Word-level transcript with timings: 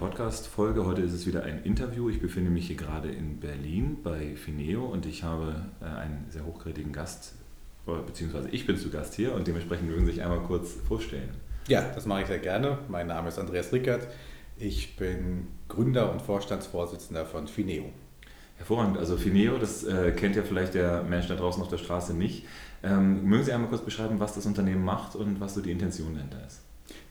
Podcast-Folge. 0.00 0.86
Heute 0.86 1.02
ist 1.02 1.12
es 1.12 1.26
wieder 1.26 1.42
ein 1.42 1.62
Interview. 1.62 2.08
Ich 2.08 2.22
befinde 2.22 2.50
mich 2.50 2.68
hier 2.68 2.76
gerade 2.76 3.10
in 3.10 3.38
Berlin 3.38 3.98
bei 4.02 4.34
Fineo 4.34 4.86
und 4.86 5.04
ich 5.04 5.24
habe 5.24 5.66
äh, 5.82 5.84
einen 5.84 6.24
sehr 6.30 6.46
hochkarätigen 6.46 6.90
Gast, 6.90 7.34
beziehungsweise 7.84 8.48
ich 8.48 8.66
bin 8.66 8.78
zu 8.78 8.88
Gast 8.88 9.12
hier 9.12 9.34
und 9.34 9.46
dementsprechend 9.46 9.90
mögen 9.90 10.06
Sie 10.06 10.12
sich 10.12 10.22
einmal 10.22 10.40
kurz 10.40 10.72
vorstellen. 10.88 11.28
Ja, 11.68 11.82
das 11.94 12.06
mache 12.06 12.22
ich 12.22 12.28
sehr 12.28 12.38
gerne. 12.38 12.78
Mein 12.88 13.08
Name 13.08 13.28
ist 13.28 13.38
Andreas 13.38 13.74
Rickert. 13.74 14.08
Ich 14.56 14.96
bin 14.96 15.48
Gründer 15.68 16.10
und 16.10 16.22
Vorstandsvorsitzender 16.22 17.26
von 17.26 17.46
Fineo. 17.46 17.84
Hervorragend. 18.56 18.96
Also 18.96 19.18
Fineo, 19.18 19.58
das 19.58 19.84
äh, 19.84 20.12
kennt 20.12 20.34
ja 20.34 20.42
vielleicht 20.42 20.72
der 20.72 21.02
Mensch 21.02 21.28
da 21.28 21.34
draußen 21.34 21.62
auf 21.62 21.68
der 21.68 21.76
Straße 21.76 22.14
nicht. 22.14 22.46
Ähm, 22.82 23.24
mögen 23.24 23.44
Sie 23.44 23.52
einmal 23.52 23.68
kurz 23.68 23.84
beschreiben, 23.84 24.18
was 24.18 24.34
das 24.34 24.46
Unternehmen 24.46 24.82
macht 24.82 25.14
und 25.14 25.40
was 25.40 25.52
so 25.52 25.60
die 25.60 25.70
Intention 25.70 26.14
dahinter 26.14 26.42
ist? 26.46 26.62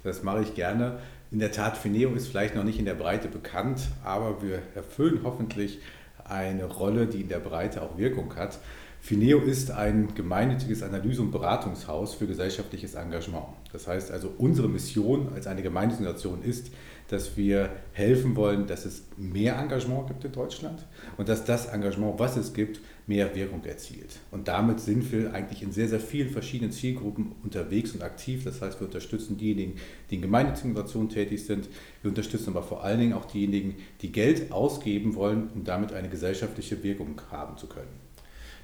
Das 0.04 0.24
mache 0.24 0.42
ich 0.42 0.56
gerne. 0.56 1.00
In 1.32 1.40
der 1.40 1.52
Tat, 1.52 1.78
Fineo 1.78 2.14
ist 2.14 2.28
vielleicht 2.28 2.56
noch 2.56 2.64
nicht 2.64 2.80
in 2.80 2.86
der 2.86 2.96
Breite 2.96 3.28
bekannt, 3.28 3.82
aber 4.04 4.42
wir 4.42 4.62
erfüllen 4.76 5.22
hoffentlich 5.24 5.80
eine 6.24 6.66
Rolle, 6.66 7.08
die 7.08 7.22
in 7.22 7.30
der 7.30 7.40
Breite 7.40 7.82
auch 7.82 7.98
Wirkung 7.98 8.36
hat. 8.36 8.60
Fineo 9.02 9.40
ist 9.40 9.72
ein 9.72 10.14
gemeinnütziges 10.14 10.84
Analyse- 10.84 11.22
und 11.22 11.32
Beratungshaus 11.32 12.16
für 12.16 12.28
gesellschaftliches 12.28 12.96
Engagement. 12.96 13.46
Das 13.72 13.88
heißt 13.88 14.12
also, 14.12 14.34
unsere 14.38 14.68
Mission 14.68 15.30
als 15.34 15.48
eine 15.48 15.62
Gemeinnützige 15.62 16.14
ist, 16.44 16.72
dass 17.10 17.36
wir 17.36 17.72
helfen 17.94 18.36
wollen, 18.36 18.68
dass 18.68 18.86
es 18.86 19.04
mehr 19.18 19.58
Engagement 19.58 20.08
gibt 20.08 20.24
in 20.24 20.32
Deutschland 20.32 20.86
und 21.18 21.28
dass 21.28 21.44
das 21.44 21.66
Engagement, 21.66 22.20
was 22.20 22.38
es 22.38 22.54
gibt, 22.54 22.80
mehr 23.08 23.36
Wirkung 23.36 23.64
erzielt. 23.66 24.20
Und 24.30 24.48
damit 24.48 24.80
sind 24.80 25.12
wir 25.12 25.34
eigentlich 25.34 25.64
in 25.64 25.72
sehr, 25.72 25.88
sehr 25.88 26.00
vielen 26.00 26.30
verschiedenen 26.30 26.72
Zielgruppen 26.72 27.32
unterwegs 27.44 27.92
und 27.94 28.04
aktiv. 28.04 28.44
Das 28.44 28.62
heißt, 28.62 28.80
wir 28.80 28.86
unterstützen 28.86 29.38
diejenigen, 29.38 29.74
die 30.10 30.16
in 30.16 30.22
gemeinnützigen 30.22 30.76
tätig 31.10 31.44
sind. 31.46 31.68
Wir 32.04 32.10
unterstützen 32.10 32.52
aber 32.52 32.62
vor 32.62 32.84
allen 32.84 33.00
Dingen 33.00 33.14
auch 33.14 33.26
diejenigen, 33.26 33.76
die 34.02 34.12
Geld 34.12 34.52
ausgeben 34.52 35.16
wollen, 35.16 35.50
um 35.56 35.64
damit 35.64 35.92
eine 35.92 36.10
gesellschaftliche 36.10 36.84
Wirkung 36.84 37.20
haben 37.32 37.58
zu 37.58 37.68
können. 37.68 38.09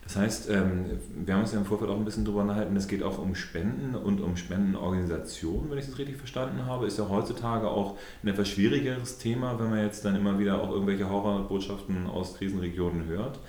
Das 0.05 0.17
heißt, 0.17 0.49
ähm, 0.51 0.85
wir 1.25 1.33
haben 1.33 1.41
uns 1.41 1.51
ja 1.51 1.57
im 1.57 1.65
Vorfeld 1.65 1.89
auch 1.89 1.97
ein 1.97 2.05
bisschen 2.05 2.25
darüber 2.25 2.43
unterhalten, 2.43 2.75
es 2.77 2.87
geht 2.87 3.01
auch 3.01 3.17
um 3.17 3.33
Spenden 3.33 3.95
und 3.95 4.21
um 4.21 4.37
Spendenorganisationen, 4.37 5.71
wenn 5.71 5.79
ich 5.79 5.87
das 5.87 5.97
richtig 5.97 6.17
verstanden 6.17 6.65
habe. 6.65 6.85
Ist 6.85 6.99
ja 6.99 7.09
heutzutage 7.09 7.67
auch 7.67 7.97
ein 8.21 8.27
etwas 8.27 8.47
schwierigeres 8.47 9.17
Thema, 9.17 9.59
wenn 9.59 9.71
man 9.71 9.79
jetzt 9.79 10.05
dann 10.05 10.15
immer 10.15 10.37
wieder 10.37 10.61
auch 10.61 10.69
irgendwelche 10.69 11.09
Horrorbotschaften 11.09 12.05
aus 12.05 12.37
Krisenregionen 12.37 13.07
hört. 13.07 13.39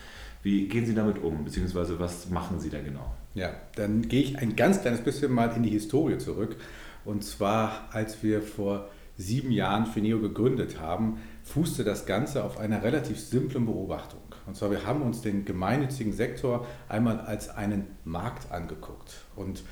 Wie 0.42 0.66
gehen 0.68 0.86
Sie 0.86 0.94
damit 0.94 1.22
um, 1.22 1.44
beziehungsweise 1.44 1.98
was 1.98 2.30
machen 2.30 2.58
Sie 2.58 2.70
da 2.70 2.80
genau? 2.80 3.14
Ja, 3.34 3.50
dann 3.74 4.08
gehe 4.08 4.22
ich 4.22 4.38
ein 4.38 4.56
ganz 4.56 4.80
kleines 4.80 5.02
bisschen 5.02 5.32
mal 5.32 5.52
in 5.54 5.62
die 5.62 5.70
Historie 5.70 6.16
zurück. 6.16 6.56
Und 7.04 7.22
zwar, 7.22 7.88
als 7.92 8.22
wir 8.22 8.40
vor 8.40 8.88
sieben 9.18 9.50
Jahren 9.50 9.86
Fineo 9.86 10.20
gegründet 10.20 10.80
haben, 10.80 11.18
fußte 11.44 11.84
das 11.84 12.06
Ganze 12.06 12.44
auf 12.44 12.58
einer 12.58 12.82
relativ 12.82 13.20
simplen 13.20 13.66
Beobachtung. 13.66 14.25
Und 14.46 14.56
zwar, 14.56 14.70
wir 14.70 14.86
haben 14.86 15.02
uns 15.02 15.22
den 15.22 15.44
gemeinnützigen 15.44 16.12
Sektor 16.12 16.66
einmal 16.88 17.20
als 17.20 17.48
einen 17.48 17.86
Markt 18.04 18.52
angeguckt. 18.52 19.24
Und 19.34 19.62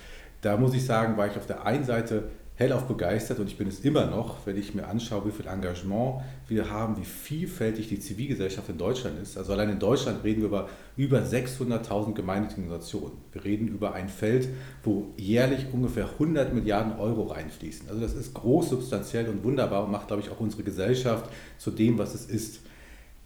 da 0.41 0.57
muss 0.57 0.75
ich 0.75 0.85
sagen, 0.85 1.17
war 1.17 1.27
ich 1.27 1.37
auf 1.37 1.47
der 1.47 1.65
einen 1.65 1.85
Seite 1.85 2.31
hellauf 2.57 2.87
begeistert 2.87 3.41
und 3.41 3.49
ich 3.49 3.59
bin 3.59 3.67
es 3.67 3.81
immer 3.81 4.07
noch, 4.07 4.47
wenn 4.47 4.57
ich 4.57 4.75
mir 4.75 4.87
anschaue, 4.87 5.27
wie 5.27 5.33
viel 5.33 5.49
Engagement 5.49 6.23
wir 6.47 6.71
haben, 6.71 6.97
wie 6.97 7.05
vielfältig 7.05 7.89
die 7.89 7.99
Zivilgesellschaft 7.99 8.69
in 8.69 8.79
Deutschland 8.79 9.21
ist. 9.21 9.37
Also 9.37 9.53
allein 9.53 9.71
in 9.71 9.81
Deutschland 9.81 10.23
reden 10.23 10.43
wir 10.43 10.49
über 10.49 10.69
über 10.97 11.19
600.000 11.19 12.15
gemeinnützige 12.15 12.63
Organisationen. 12.63 13.17
Wir 13.33 13.45
reden 13.45 13.67
über 13.67 13.95
ein 13.95 14.09
Feld, 14.09 14.49
wo 14.85 15.09
jährlich 15.17 15.67
ungefähr 15.73 16.09
100 16.09 16.55
Milliarden 16.55 16.97
Euro 16.97 17.25
reinfließen. 17.25 17.89
Also 17.89 18.01
das 18.01 18.15
ist 18.15 18.35
groß, 18.35 18.71
substanziell 18.71 19.29
und 19.29 19.43
wunderbar 19.43 19.85
und 19.85 19.91
macht, 19.91 20.07
glaube 20.07 20.23
ich, 20.23 20.31
auch 20.31 20.39
unsere 20.39 20.63
Gesellschaft 20.63 21.29
zu 21.59 21.73
dem, 21.73 21.99
was 21.99 22.15
es 22.15 22.27
ist. 22.27 22.61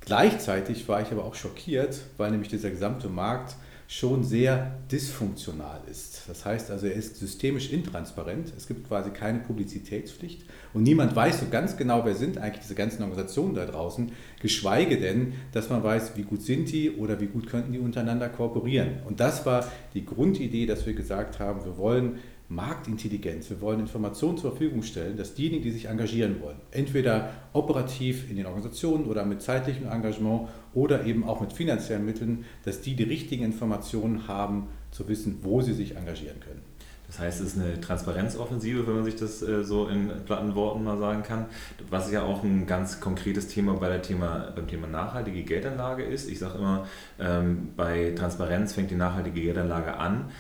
Gleichzeitig 0.01 0.89
war 0.89 1.03
ich 1.03 1.11
aber 1.13 1.25
auch 1.25 1.35
schockiert, 1.35 2.01
weil 2.17 2.31
nämlich 2.31 2.49
dieser 2.49 2.71
gesamte 2.71 3.09
Markt 3.09 3.57
schon 3.91 4.23
sehr 4.23 4.79
dysfunktional 4.93 5.81
ist. 5.91 6.25
Das 6.29 6.45
heißt 6.45 6.71
also, 6.71 6.87
er 6.87 6.93
ist 6.93 7.17
systemisch 7.17 7.73
intransparent, 7.73 8.53
es 8.55 8.69
gibt 8.69 8.87
quasi 8.87 9.11
keine 9.11 9.39
Publizitätspflicht 9.39 10.45
und 10.75 10.83
niemand 10.83 11.17
weiß 11.17 11.41
so 11.41 11.47
ganz 11.51 11.79
genau, 11.79 12.05
wer 12.05 12.15
sind 12.15 12.37
eigentlich 12.37 12.61
diese 12.61 12.75
ganzen 12.75 13.03
Organisationen 13.03 13.55
da 13.55 13.65
draußen, 13.65 14.13
geschweige 14.43 14.99
denn, 14.99 15.33
dass 15.53 15.71
man 15.71 15.83
weiß, 15.83 16.13
wie 16.17 16.23
gut 16.23 16.43
sind 16.43 16.71
die 16.71 16.91
oder 16.97 17.19
wie 17.19 17.29
gut 17.29 17.49
könnten 17.49 17.73
die 17.73 17.79
untereinander 17.79 18.29
kooperieren. 18.29 18.99
Und 19.07 19.21
das 19.21 19.47
war 19.47 19.67
die 19.95 20.05
Grundidee, 20.05 20.67
dass 20.67 20.85
wir 20.85 20.93
gesagt 20.93 21.39
haben, 21.39 21.65
wir 21.65 21.79
wollen 21.79 22.19
Marktintelligenz. 22.49 23.51
Wir 23.51 23.61
wollen 23.61 23.81
Informationen 23.81 24.39
zur 24.39 24.51
Verfügung 24.51 24.83
stellen, 24.83 25.17
dass 25.17 25.35
diejenigen, 25.35 25.63
die 25.63 25.71
sich 25.71 25.87
engagieren 25.87 26.41
wollen, 26.41 26.57
entweder 26.71 27.31
operativ 27.53 28.31
in 28.31 28.37
den 28.37 28.47
Organisationen 28.47 29.05
oder 29.05 29.25
mit 29.27 29.43
zeitlichem 29.43 29.87
Engagement 29.87 30.49
oder 30.73 31.05
eben 31.05 31.25
auch 31.25 31.41
mit 31.41 31.53
finanziellen 31.53 32.07
Mitteln, 32.07 32.45
dass 32.65 32.81
die 32.81 32.97
die 32.97 33.05
richtigen 33.05 33.45
Informationen 33.45 34.29
haben, 34.29 34.69
zu 34.91 35.07
wissen, 35.09 35.41
wo 35.43 35.61
sie 35.61 35.75
sich 35.75 35.97
engagieren 35.97 36.41
können. 36.41 36.63
Das 37.09 37.19
heißt, 37.19 37.41
es 37.41 37.55
ist 37.55 37.59
eine 37.59 37.81
Transparenzoffensive, 37.81 38.87
wenn 38.87 38.97
man 38.97 39.05
sich 39.05 39.17
das 39.17 39.43
äh, 39.43 39.65
so 39.65 39.89
in 39.89 40.11
platten 40.27 40.55
Worten 40.55 40.85
mal 40.85 40.99
sagen 40.99 41.23
kann, 41.23 41.47
was 41.89 42.13
ja 42.13 42.23
auch 42.23 42.45
ein 42.45 42.67
ganz 42.67 43.01
konkretes 43.01 43.49
Thema, 43.49 43.73
bei 43.75 43.89
der 43.89 44.03
Thema 44.03 44.53
beim 44.55 44.69
Thema 44.69 44.87
nachhaltige 44.87 45.43
Geldanlage 45.43 46.03
ist. 46.03 46.29
Ich 46.29 46.39
sage 46.39 46.59
immer, 46.59 46.87
ähm, 47.19 47.71
bei 47.77 48.13
Transparenz 48.15 48.75
fängt 48.75 48.91
die 48.91 48.97
nachhaltige 48.97 49.41
Geldanlage 49.41 49.97
an 49.97 50.31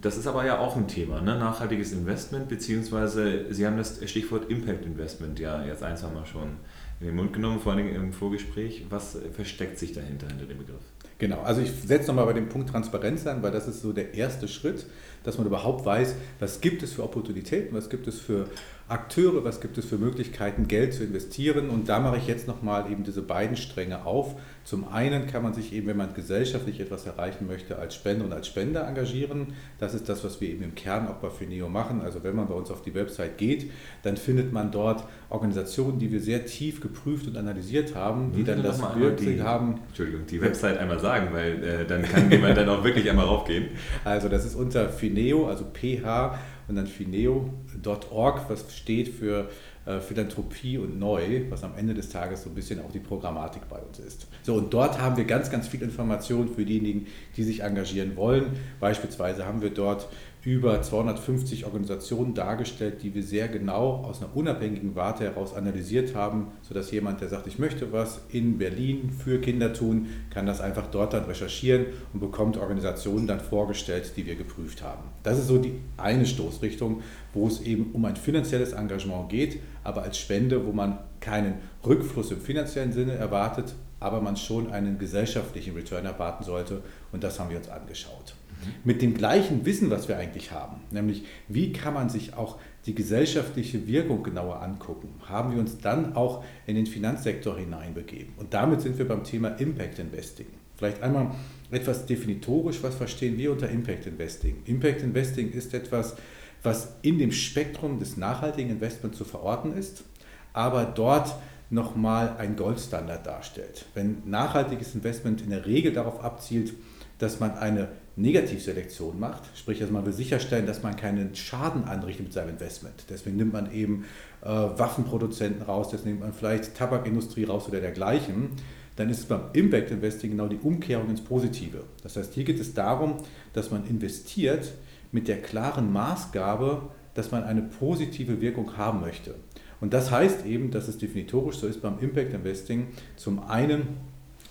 das 0.00 0.16
ist 0.16 0.26
aber 0.26 0.46
ja 0.46 0.58
auch 0.58 0.76
ein 0.76 0.88
Thema, 0.88 1.20
ne? 1.20 1.38
nachhaltiges 1.38 1.92
Investment, 1.92 2.48
beziehungsweise 2.48 3.52
Sie 3.52 3.66
haben 3.66 3.76
das 3.76 4.00
Stichwort 4.08 4.50
Impact 4.50 4.86
Investment 4.86 5.38
ja 5.38 5.62
jetzt 5.64 5.82
ein, 5.82 5.98
zwei 5.98 6.08
Mal 6.08 6.24
schon 6.24 6.56
in 7.00 7.06
den 7.06 7.14
Mund 7.14 7.34
genommen, 7.34 7.60
vor 7.60 7.72
allem 7.72 7.94
im 7.94 8.12
Vorgespräch. 8.12 8.86
Was 8.88 9.18
versteckt 9.34 9.78
sich 9.78 9.92
dahinter, 9.92 10.28
hinter 10.28 10.46
dem 10.46 10.58
Begriff? 10.58 10.80
Genau, 11.18 11.42
also 11.42 11.60
ich 11.60 11.72
setze 11.72 12.08
nochmal 12.08 12.26
bei 12.26 12.32
dem 12.32 12.48
Punkt 12.48 12.70
Transparenz 12.70 13.26
an, 13.26 13.42
weil 13.42 13.50
das 13.50 13.68
ist 13.68 13.82
so 13.82 13.92
der 13.92 14.14
erste 14.14 14.48
Schritt, 14.48 14.86
dass 15.24 15.38
man 15.38 15.46
überhaupt 15.46 15.84
weiß, 15.84 16.14
was 16.40 16.60
gibt 16.60 16.82
es 16.82 16.92
für 16.92 17.04
Opportunitäten, 17.04 17.76
was 17.76 17.90
gibt 17.90 18.06
es 18.06 18.20
für 18.20 18.46
Akteure, 18.88 19.44
was 19.44 19.60
gibt 19.60 19.76
es 19.76 19.84
für 19.84 19.98
Möglichkeiten, 19.98 20.66
Geld 20.66 20.94
zu 20.94 21.04
investieren. 21.04 21.68
Und 21.68 21.90
da 21.90 22.00
mache 22.00 22.16
ich 22.16 22.26
jetzt 22.26 22.48
nochmal 22.48 22.90
eben 22.90 23.04
diese 23.04 23.20
beiden 23.20 23.56
Stränge 23.56 24.06
auf. 24.06 24.34
Zum 24.64 24.88
einen 24.88 25.26
kann 25.26 25.42
man 25.42 25.52
sich 25.52 25.74
eben, 25.74 25.86
wenn 25.88 25.96
man 25.96 26.14
gesellschaftlich 26.14 26.80
etwas 26.80 27.04
erreichen 27.06 27.46
möchte, 27.46 27.78
als 27.78 27.94
Spender 27.94 28.24
und 28.24 28.32
als 28.32 28.46
Spender 28.46 28.86
engagieren. 28.86 29.54
Das 29.78 29.92
ist 29.92 30.08
das, 30.08 30.24
was 30.24 30.40
wir 30.40 30.48
eben 30.48 30.62
im 30.62 30.74
Kern 30.74 31.06
auch 31.06 31.16
bei 31.16 31.28
Fineo 31.28 31.68
machen. 31.68 32.00
Also 32.00 32.22
wenn 32.24 32.34
man 32.34 32.48
bei 32.48 32.54
uns 32.54 32.70
auf 32.70 32.80
die 32.80 32.94
Website 32.94 33.36
geht, 33.36 33.70
dann 34.02 34.16
findet 34.16 34.52
man 34.52 34.70
dort 34.70 35.04
Organisationen, 35.28 35.98
die 35.98 36.10
wir 36.10 36.20
sehr 36.20 36.46
tief 36.46 36.80
geprüft 36.80 37.26
und 37.26 37.36
analysiert 37.36 37.94
haben, 37.94 38.32
die 38.32 38.44
dann 38.44 38.62
das 38.62 38.80
wirklich 38.96 39.40
haben. 39.42 39.80
Entschuldigung, 39.88 40.26
die 40.26 40.40
Website 40.40 40.78
einmal 40.78 40.98
sagen, 40.98 41.28
weil 41.32 41.62
äh, 41.62 41.86
dann 41.86 42.02
kann 42.02 42.30
jemand 42.30 42.56
dann 42.56 42.68
auch 42.70 42.84
wirklich 42.84 43.08
einmal 43.10 43.26
raufgehen. 43.26 43.68
Also 44.04 44.30
das 44.30 44.46
ist 44.46 44.54
unter 44.54 44.88
Fineo, 44.88 45.07
also 45.46 45.64
PH 45.64 46.38
und 46.68 46.76
dann 46.76 46.86
fineo.org, 46.86 48.48
was 48.48 48.76
steht 48.76 49.08
für 49.08 49.48
äh, 49.86 50.00
Philanthropie 50.00 50.76
und 50.76 50.98
Neu, 50.98 51.42
was 51.48 51.64
am 51.64 51.74
Ende 51.76 51.94
des 51.94 52.10
Tages 52.10 52.42
so 52.42 52.50
ein 52.50 52.54
bisschen 52.54 52.80
auch 52.80 52.92
die 52.92 52.98
Programmatik 52.98 53.62
bei 53.70 53.78
uns 53.78 53.98
ist. 53.98 54.26
So, 54.42 54.54
und 54.54 54.72
dort 54.74 55.00
haben 55.00 55.16
wir 55.16 55.24
ganz, 55.24 55.50
ganz 55.50 55.66
viel 55.66 55.82
Informationen 55.82 56.48
für 56.48 56.64
diejenigen, 56.64 57.06
die 57.36 57.42
sich 57.42 57.62
engagieren 57.62 58.14
wollen. 58.16 58.50
Beispielsweise 58.80 59.46
haben 59.46 59.62
wir 59.62 59.70
dort 59.70 60.08
über 60.44 60.80
250 60.80 61.64
Organisationen 61.64 62.32
dargestellt, 62.32 63.02
die 63.02 63.14
wir 63.14 63.22
sehr 63.22 63.48
genau 63.48 64.04
aus 64.04 64.22
einer 64.22 64.34
unabhängigen 64.36 64.94
Warte 64.94 65.24
heraus 65.24 65.54
analysiert 65.54 66.14
haben, 66.14 66.48
sodass 66.62 66.90
jemand, 66.90 67.20
der 67.20 67.28
sagt, 67.28 67.46
ich 67.48 67.58
möchte 67.58 67.92
was 67.92 68.20
in 68.30 68.58
Berlin 68.58 69.10
für 69.10 69.40
Kinder 69.40 69.72
tun, 69.72 70.06
kann 70.30 70.46
das 70.46 70.60
einfach 70.60 70.86
dort 70.86 71.12
dann 71.12 71.24
recherchieren 71.24 71.86
und 72.12 72.20
bekommt 72.20 72.56
Organisationen 72.56 73.26
dann 73.26 73.40
vorgestellt, 73.40 74.12
die 74.16 74.26
wir 74.26 74.36
geprüft 74.36 74.82
haben. 74.82 75.02
Das 75.24 75.38
ist 75.38 75.48
so 75.48 75.58
die 75.58 75.74
eine 75.96 76.24
Stoßrichtung, 76.24 77.02
wo 77.34 77.48
es 77.48 77.60
eben 77.62 77.90
um 77.92 78.04
ein 78.04 78.16
finanzielles 78.16 78.72
Engagement 78.72 79.28
geht, 79.28 79.60
aber 79.82 80.02
als 80.02 80.18
Spende, 80.18 80.64
wo 80.66 80.72
man 80.72 80.98
keinen 81.20 81.54
Rückfluss 81.84 82.30
im 82.30 82.40
finanziellen 82.40 82.92
Sinne 82.92 83.14
erwartet, 83.14 83.74
aber 84.00 84.20
man 84.20 84.36
schon 84.36 84.70
einen 84.70 84.98
gesellschaftlichen 84.98 85.74
Return 85.74 86.04
erwarten 86.04 86.44
sollte 86.44 86.82
und 87.10 87.24
das 87.24 87.40
haben 87.40 87.50
wir 87.50 87.58
uns 87.58 87.68
angeschaut 87.68 88.37
mit 88.84 89.02
dem 89.02 89.14
gleichen 89.14 89.64
Wissen, 89.64 89.90
was 89.90 90.08
wir 90.08 90.16
eigentlich 90.16 90.52
haben, 90.52 90.76
nämlich 90.90 91.24
wie 91.48 91.72
kann 91.72 91.94
man 91.94 92.08
sich 92.08 92.34
auch 92.34 92.58
die 92.86 92.94
gesellschaftliche 92.94 93.86
Wirkung 93.86 94.22
genauer 94.22 94.62
angucken, 94.62 95.08
haben 95.28 95.52
wir 95.52 95.60
uns 95.60 95.78
dann 95.78 96.16
auch 96.16 96.44
in 96.66 96.74
den 96.74 96.86
Finanzsektor 96.86 97.56
hineinbegeben. 97.56 98.34
Und 98.36 98.54
damit 98.54 98.80
sind 98.80 98.98
wir 98.98 99.06
beim 99.06 99.24
Thema 99.24 99.48
Impact 99.48 99.98
Investing. 99.98 100.46
Vielleicht 100.76 101.02
einmal 101.02 101.32
etwas 101.70 102.06
definitorisch, 102.06 102.82
was 102.82 102.94
verstehen 102.94 103.36
wir 103.36 103.52
unter 103.52 103.68
Impact 103.68 104.06
Investing? 104.06 104.62
Impact 104.64 105.02
Investing 105.02 105.50
ist 105.50 105.74
etwas, 105.74 106.16
was 106.62 106.94
in 107.02 107.18
dem 107.18 107.32
Spektrum 107.32 107.98
des 107.98 108.16
nachhaltigen 108.16 108.70
Investments 108.70 109.18
zu 109.18 109.24
verorten 109.24 109.76
ist, 109.76 110.04
aber 110.52 110.84
dort 110.84 111.34
nochmal 111.70 112.36
ein 112.38 112.56
Goldstandard 112.56 113.26
darstellt. 113.26 113.84
Wenn 113.94 114.22
nachhaltiges 114.24 114.94
Investment 114.94 115.42
in 115.42 115.50
der 115.50 115.66
Regel 115.66 115.92
darauf 115.92 116.24
abzielt, 116.24 116.72
dass 117.18 117.40
man 117.40 117.58
eine 117.58 117.88
Negativselektion 118.18 119.18
macht. 119.18 119.44
Sprich, 119.56 119.80
also 119.80 119.92
man 119.92 120.04
will 120.04 120.12
sicherstellen, 120.12 120.66
dass 120.66 120.82
man 120.82 120.96
keinen 120.96 121.34
Schaden 121.34 121.84
anrichtet 121.84 122.26
mit 122.26 122.32
seinem 122.32 122.50
Investment. 122.50 123.04
Deswegen 123.08 123.36
nimmt 123.36 123.52
man 123.52 123.72
eben 123.72 124.04
äh, 124.42 124.46
Waffenproduzenten 124.46 125.62
raus, 125.62 125.88
deswegen 125.90 126.10
nimmt 126.10 126.20
man 126.20 126.32
vielleicht 126.32 126.74
Tabakindustrie 126.76 127.44
raus 127.44 127.68
oder 127.68 127.80
dergleichen. 127.80 128.50
Dann 128.96 129.08
ist 129.10 129.20
es 129.20 129.26
beim 129.26 129.42
Impact 129.52 129.92
Investing 129.92 130.32
genau 130.32 130.48
die 130.48 130.58
Umkehrung 130.58 131.08
ins 131.08 131.20
Positive. 131.20 131.84
Das 132.02 132.16
heißt, 132.16 132.34
hier 132.34 132.44
geht 132.44 132.58
es 132.58 132.74
darum, 132.74 133.18
dass 133.52 133.70
man 133.70 133.86
investiert 133.86 134.72
mit 135.12 135.28
der 135.28 135.40
klaren 135.40 135.92
Maßgabe, 135.92 136.82
dass 137.14 137.30
man 137.30 137.44
eine 137.44 137.62
positive 137.62 138.40
Wirkung 138.40 138.76
haben 138.76 139.00
möchte. 139.00 139.36
Und 139.80 139.94
das 139.94 140.10
heißt 140.10 140.44
eben, 140.44 140.72
dass 140.72 140.88
es 140.88 140.98
definitorisch 140.98 141.58
so 141.58 141.68
ist 141.68 141.80
beim 141.80 142.00
Impact 142.00 142.34
Investing, 142.34 142.88
zum 143.16 143.38
einen, 143.38 143.82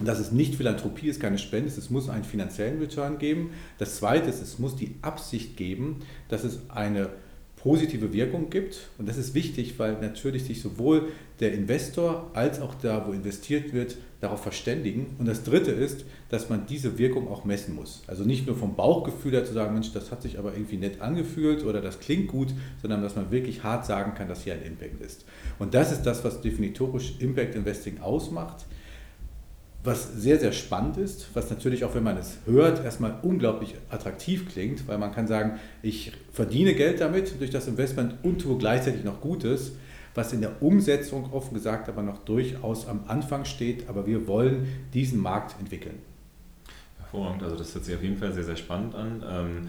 dass 0.05 0.19
es 0.19 0.31
nicht 0.31 0.55
Philanthropie 0.55 1.07
ist, 1.07 1.19
keine 1.19 1.37
Spende 1.37 1.67
ist, 1.67 1.77
es 1.77 1.89
muss 1.89 2.09
einen 2.09 2.23
finanziellen 2.23 2.79
Return 2.79 3.17
geben. 3.17 3.51
Das 3.79 3.97
zweite 3.97 4.29
ist, 4.29 4.41
es 4.41 4.59
muss 4.59 4.75
die 4.75 4.95
Absicht 5.01 5.57
geben, 5.57 6.01
dass 6.29 6.43
es 6.43 6.59
eine 6.69 7.09
positive 7.55 8.13
Wirkung 8.13 8.49
gibt. 8.49 8.87
Und 8.97 9.09
das 9.09 9.17
ist 9.17 9.33
wichtig, 9.33 9.77
weil 9.77 9.99
natürlich 9.99 10.45
sich 10.45 10.61
sowohl 10.61 11.09
der 11.39 11.53
Investor 11.53 12.29
als 12.33 12.61
auch 12.61 12.75
da, 12.75 13.07
wo 13.07 13.11
investiert 13.11 13.73
wird, 13.73 13.97
darauf 14.21 14.41
verständigen. 14.41 15.07
Und 15.19 15.27
das 15.27 15.43
Dritte 15.43 15.71
ist, 15.71 16.05
dass 16.29 16.49
man 16.49 16.65
diese 16.67 16.97
Wirkung 16.97 17.27
auch 17.27 17.45
messen 17.45 17.75
muss. 17.75 18.03
Also 18.07 18.23
nicht 18.23 18.47
nur 18.47 18.55
vom 18.55 18.75
Bauchgefühl 18.75 19.33
her 19.33 19.45
zu 19.45 19.53
sagen, 19.53 19.73
Mensch, 19.73 19.91
das 19.91 20.11
hat 20.11 20.21
sich 20.21 20.39
aber 20.39 20.53
irgendwie 20.53 20.77
nett 20.77 21.01
angefühlt 21.01 21.63
oder 21.63 21.81
das 21.81 21.99
klingt 21.99 22.27
gut, 22.27 22.53
sondern 22.81 23.01
dass 23.01 23.15
man 23.15 23.31
wirklich 23.31 23.63
hart 23.63 23.85
sagen 23.85 24.13
kann, 24.15 24.27
dass 24.27 24.43
hier 24.43 24.53
ein 24.53 24.63
Impact 24.63 25.01
ist. 25.01 25.25
Und 25.59 25.73
das 25.73 25.91
ist 25.91 26.03
das, 26.03 26.23
was 26.23 26.41
definitorisch 26.41 27.15
Impact 27.19 27.55
Investing 27.55 27.99
ausmacht 27.99 28.65
was 29.83 30.13
sehr, 30.13 30.39
sehr 30.39 30.51
spannend 30.51 30.97
ist, 30.97 31.29
was 31.33 31.49
natürlich 31.49 31.85
auch, 31.85 31.95
wenn 31.95 32.03
man 32.03 32.17
es 32.17 32.39
hört, 32.45 32.83
erstmal 32.83 33.19
unglaublich 33.21 33.75
attraktiv 33.89 34.49
klingt, 34.49 34.87
weil 34.87 34.97
man 34.97 35.13
kann 35.13 35.27
sagen, 35.27 35.59
ich 35.81 36.11
verdiene 36.31 36.73
Geld 36.73 36.99
damit 36.99 37.39
durch 37.39 37.51
das 37.51 37.67
Investment 37.67 38.15
und 38.23 38.39
tue 38.39 38.57
gleichzeitig 38.57 39.03
noch 39.03 39.21
Gutes, 39.21 39.73
was 40.13 40.33
in 40.33 40.41
der 40.41 40.61
Umsetzung 40.61 41.31
offen 41.31 41.53
gesagt 41.53 41.89
aber 41.89 42.01
noch 42.01 42.17
durchaus 42.19 42.87
am 42.87 43.01
Anfang 43.07 43.45
steht, 43.45 43.87
aber 43.87 44.07
wir 44.07 44.27
wollen 44.27 44.67
diesen 44.93 45.21
Markt 45.21 45.55
entwickeln. 45.59 45.99
Hervorragend, 46.99 47.43
also 47.43 47.55
das 47.55 47.73
hört 47.73 47.85
sich 47.85 47.95
auf 47.95 48.03
jeden 48.03 48.17
Fall 48.17 48.33
sehr, 48.33 48.43
sehr 48.43 48.55
spannend 48.55 48.95
an. 48.95 49.23
Ähm, 49.29 49.67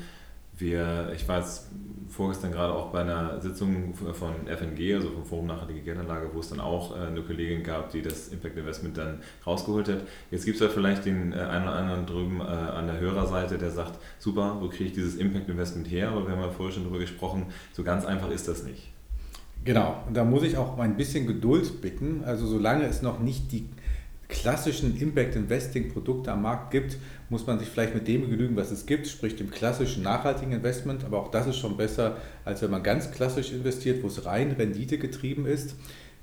wir, 0.59 1.13
ich 1.15 1.29
war 1.29 1.41
jetzt 1.41 1.69
vorgestern 2.09 2.53
gerade 2.53 2.73
auch 2.73 2.91
bei 2.91 3.03
einer 3.03 3.41
Sitzung 3.41 3.95
von 3.95 4.35
FNG, 4.47 4.95
also 4.95 5.11
vom 5.11 5.25
Forum 5.25 5.47
Nachhaltige 5.47 5.81
Geldanlage, 5.81 6.31
wo 6.33 6.41
es 6.41 6.49
dann 6.49 6.61
auch 6.61 6.97
äh, 6.97 7.07
eine 7.07 7.23
Kollegin 7.23 7.63
gab, 7.63 7.91
die 7.93 8.03
das 8.03 8.29
Impact 8.29 8.57
Investment 8.57 8.97
dann 8.97 9.21
rausgeholt 9.47 9.89
hat. 9.89 10.01
Jetzt 10.31 10.45
gibt 10.45 10.57
es 10.57 10.63
ja 10.63 10.69
vielleicht 10.69 11.05
den 11.05 11.33
äh, 11.33 11.37
einen 11.37 11.65
oder 11.65 11.77
anderen 11.77 12.07
drüben 12.07 12.41
äh, 12.41 12.45
an 12.45 12.87
der 12.87 12.99
Hörerseite, 12.99 13.59
der 13.59 13.71
sagt, 13.71 13.99
super, 14.19 14.57
wo 14.61 14.69
kriege 14.69 14.85
ich 14.85 14.93
dieses 14.93 15.17
Impact 15.17 15.49
Investment 15.49 15.91
her? 15.91 16.09
Aber 16.11 16.27
wir 16.27 16.35
haben 16.35 16.43
ja 16.43 16.51
vorher 16.51 16.75
schon 16.75 16.85
darüber 16.85 17.01
gesprochen, 17.01 17.47
so 17.73 17.83
ganz 17.83 18.05
einfach 18.05 18.31
ist 18.31 18.49
das 18.49 18.65
nicht. 18.65 18.91
Genau, 19.65 20.03
und 20.07 20.17
da 20.17 20.25
muss 20.25 20.45
ich 20.45 20.57
auch 20.57 20.79
ein 20.79 20.97
bisschen 20.97 21.27
Geduld 21.27 21.83
bitten. 21.83 22.23
Also 22.25 22.47
solange 22.47 22.87
es 22.87 23.03
noch 23.03 23.19
nicht 23.19 23.53
die 23.53 23.69
klassischen 24.29 25.01
Impact 25.01 25.35
Investing 25.37 25.93
Produkte 25.93 26.31
am 26.33 26.43
Markt 26.43 26.71
gibt, 26.71 26.99
muss 27.31 27.47
man 27.47 27.59
sich 27.59 27.69
vielleicht 27.69 27.95
mit 27.95 28.07
dem 28.07 28.29
genügen, 28.31 28.57
was 28.57 28.71
es 28.71 28.87
gibt, 28.87 29.07
sprich 29.07 29.37
dem 29.37 29.51
klassischen 29.51 30.03
nachhaltigen 30.03 30.53
Investment. 30.53 31.05
Aber 31.05 31.19
auch 31.19 31.31
das 31.31 31.47
ist 31.47 31.57
schon 31.57 31.77
besser, 31.77 32.19
als 32.45 32.63
wenn 32.63 32.71
man 32.71 32.83
ganz 32.83 33.11
klassisch 33.11 33.53
investiert, 33.53 34.03
wo 34.03 34.09
es 34.09 34.27
rein 34.27 34.53
Rendite 34.53 34.99
getrieben 34.99 35.47
ist. 35.47 35.75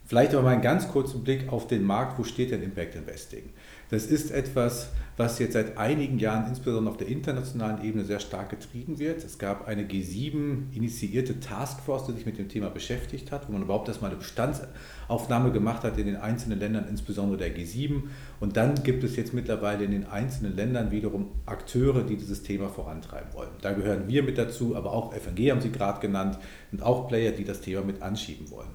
Vielleicht 0.06 0.34
aber 0.34 0.44
mal 0.44 0.54
einen 0.54 0.62
ganz 0.62 0.88
kurzen 0.88 1.24
Blick 1.24 1.52
auf 1.52 1.68
den 1.68 1.84
Markt. 1.84 2.20
Wo 2.20 2.24
steht 2.24 2.52
denn 2.52 2.62
Impact 2.62 2.96
Investing? 2.96 3.50
Das 3.90 4.06
ist 4.08 4.32
etwas, 4.32 4.90
was 5.18 5.40
jetzt 5.40 5.54
seit 5.54 5.78
einigen 5.78 6.20
Jahren 6.20 6.48
insbesondere 6.48 6.92
auf 6.92 6.98
der 6.98 7.08
internationalen 7.08 7.84
Ebene 7.84 8.04
sehr 8.04 8.20
stark 8.20 8.50
getrieben 8.50 9.00
wird. 9.00 9.24
Es 9.24 9.38
gab 9.38 9.68
eine 9.68 9.84
G7 9.84 10.74
initiierte 10.74 11.40
Taskforce, 11.40 12.08
die 12.08 12.14
sich 12.14 12.26
mit 12.26 12.38
dem 12.38 12.50
Thema 12.50 12.70
beschäftigt 12.70 13.32
hat, 13.32 13.48
wo 13.48 13.54
man 13.54 13.62
überhaupt 13.62 13.88
erstmal 13.88 14.12
eine 14.12 14.20
Bestandsaufnahme 14.20 15.52
gemacht 15.52 15.84
hat 15.84 15.98
in 15.98 16.08
den 16.08 16.18
einzelnen 16.18 16.60
Ländern, 16.60 16.88
insbesondere 16.90 17.38
der 17.38 17.56
G7. 17.56 18.04
Und 18.40 18.58
dann 18.58 18.84
gibt 18.84 19.04
es 19.04 19.16
jetzt 19.16 19.34
mittlerweile 19.34 19.86
in 19.86 19.92
den 19.92 20.06
einzelnen 20.06 20.56
Ländern 20.56 20.92
wiederum 20.92 21.28
Akteure, 21.46 22.04
die 22.04 22.18
dieses 22.18 22.44
Thema 22.44 22.68
vorantreiben 22.68 23.34
wollen. 23.34 23.52
Da 23.62 23.72
gehören 23.72 24.08
wir 24.08 24.24
mit 24.24 24.38
dazu, 24.38 24.76
aber 24.76 24.92
auch 24.92 25.14
FNG 25.14 25.52
haben 25.52 25.62
Sie 25.62 25.72
gerade 25.72 26.02
genannt, 26.02 26.38
und 26.72 26.84
auch 26.84 27.08
Player, 27.08 27.32
die 27.32 27.46
das 27.46 27.62
Thema 27.62 27.84
mit 27.84 28.02
anschieben 28.02 28.50
wollen. 28.52 28.70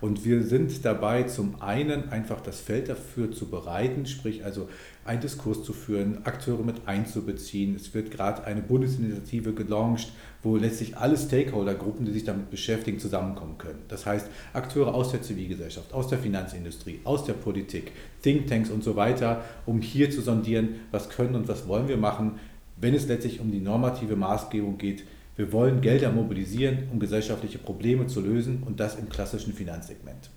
Und 0.00 0.24
wir 0.24 0.44
sind 0.44 0.84
dabei, 0.84 1.24
zum 1.24 1.60
einen 1.60 2.10
einfach 2.10 2.40
das 2.40 2.60
Feld 2.60 2.88
dafür 2.88 3.32
zu 3.32 3.46
bereiten, 3.46 4.06
sprich 4.06 4.44
also 4.44 4.68
einen 5.04 5.20
Diskurs 5.20 5.64
zu 5.64 5.72
führen, 5.72 6.24
Akteure 6.24 6.62
mit 6.62 6.86
einzubeziehen. 6.86 7.74
Es 7.74 7.94
wird 7.94 8.10
gerade 8.10 8.44
eine 8.44 8.62
Bundesinitiative 8.62 9.54
gelauncht, 9.54 10.12
wo 10.42 10.56
letztlich 10.56 10.96
alle 10.96 11.16
Stakeholdergruppen, 11.16 12.06
die 12.06 12.12
sich 12.12 12.24
damit 12.24 12.50
beschäftigen, 12.50 13.00
zusammenkommen 13.00 13.58
können. 13.58 13.82
Das 13.88 14.06
heißt, 14.06 14.28
Akteure 14.52 14.94
aus 14.94 15.10
der 15.10 15.22
Zivilgesellschaft, 15.22 15.92
aus 15.92 16.08
der 16.08 16.18
Finanzindustrie, 16.18 17.00
aus 17.04 17.24
der 17.24 17.32
Politik, 17.32 17.92
Thinktanks 18.22 18.70
und 18.70 18.84
so 18.84 18.94
weiter, 18.94 19.42
um 19.66 19.80
hier 19.80 20.10
zu 20.10 20.20
sondieren, 20.20 20.80
was 20.92 21.08
können 21.08 21.34
und 21.34 21.48
was 21.48 21.66
wollen 21.66 21.88
wir 21.88 21.96
machen, 21.96 22.38
wenn 22.76 22.94
es 22.94 23.08
letztlich 23.08 23.40
um 23.40 23.50
die 23.50 23.60
normative 23.60 24.14
Maßgebung 24.14 24.78
geht, 24.78 25.02
wir 25.38 25.52
wollen 25.52 25.80
Gelder 25.80 26.10
mobilisieren, 26.10 26.88
um 26.92 26.98
gesellschaftliche 26.98 27.58
Probleme 27.58 28.08
zu 28.08 28.20
lösen 28.20 28.64
und 28.66 28.80
das 28.80 28.96
im 28.96 29.08
klassischen 29.08 29.54
Finanzsegment. 29.54 30.30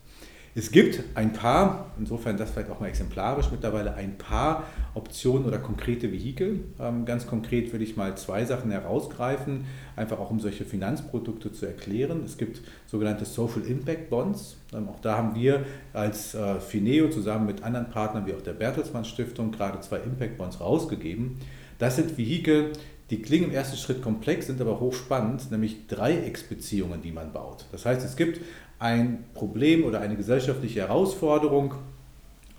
Es 0.54 0.70
gibt 0.70 1.02
ein 1.16 1.34
paar, 1.34 1.92
insofern 1.98 2.38
das 2.38 2.52
vielleicht 2.52 2.70
auch 2.70 2.80
mal 2.80 2.88
exemplarisch 2.88 3.50
mittlerweile, 3.52 3.96
ein 3.96 4.18
paar 4.18 4.66
Optionen 4.94 5.46
oder 5.46 5.58
konkrete 5.58 6.12
Vehikel. 6.12 6.66
Ähm, 6.80 7.06
ganz 7.06 7.26
konkret 7.26 7.72
würde 7.72 7.84
ich 7.84 7.96
mal 7.96 8.16
zwei 8.16 8.46
Sachen 8.46 8.70
herausgreifen, 8.70 9.66
einfach 9.96 10.20
auch 10.20 10.30
um 10.30 10.40
solche 10.40 10.66
Finanzprodukte 10.66 11.52
zu 11.52 11.66
erklären. 11.66 12.22
Es 12.24 12.38
gibt 12.38 12.62
sogenannte 12.86 13.26
Social 13.26 13.62
Impact 13.62 14.12
Bonds. 14.12 14.58
Ähm, 14.72 14.88
auch 14.88 15.00
da 15.00 15.18
haben 15.18 15.34
wir 15.34 15.66
als 15.94 16.36
äh, 16.36 16.60
Fineo 16.60 17.10
zusammen 17.10 17.48
mit 17.48 17.64
anderen 17.64 17.90
Partnern 17.90 18.28
wie 18.28 18.34
auch 18.34 18.42
der 18.42 18.54
Bertelsmann 18.54 19.06
Stiftung 19.06 19.52
gerade 19.52 19.80
zwei 19.80 19.98
Impact 19.98 20.38
Bonds 20.38 20.60
rausgegeben. 20.60 21.38
Das 21.80 21.96
sind 21.96 22.16
Vehikel, 22.18 22.74
die 23.12 23.22
klingen 23.22 23.50
im 23.50 23.52
ersten 23.52 23.78
Schritt 23.78 24.02
komplex, 24.02 24.48
sind 24.48 24.62
aber 24.62 24.80
hochspannend, 24.80 25.52
nämlich 25.52 25.88
Dreiecksbeziehungen, 25.88 27.02
die 27.02 27.12
man 27.12 27.34
baut. 27.34 27.66
Das 27.74 27.86
heißt, 27.86 28.04
es 28.06 28.16
gibt 28.16 28.40
ein 28.80 29.26
Problem 29.34 29.84
oder 29.84 30.00
eine 30.00 30.16
gesellschaftliche 30.16 30.80
Herausforderung 30.80 31.76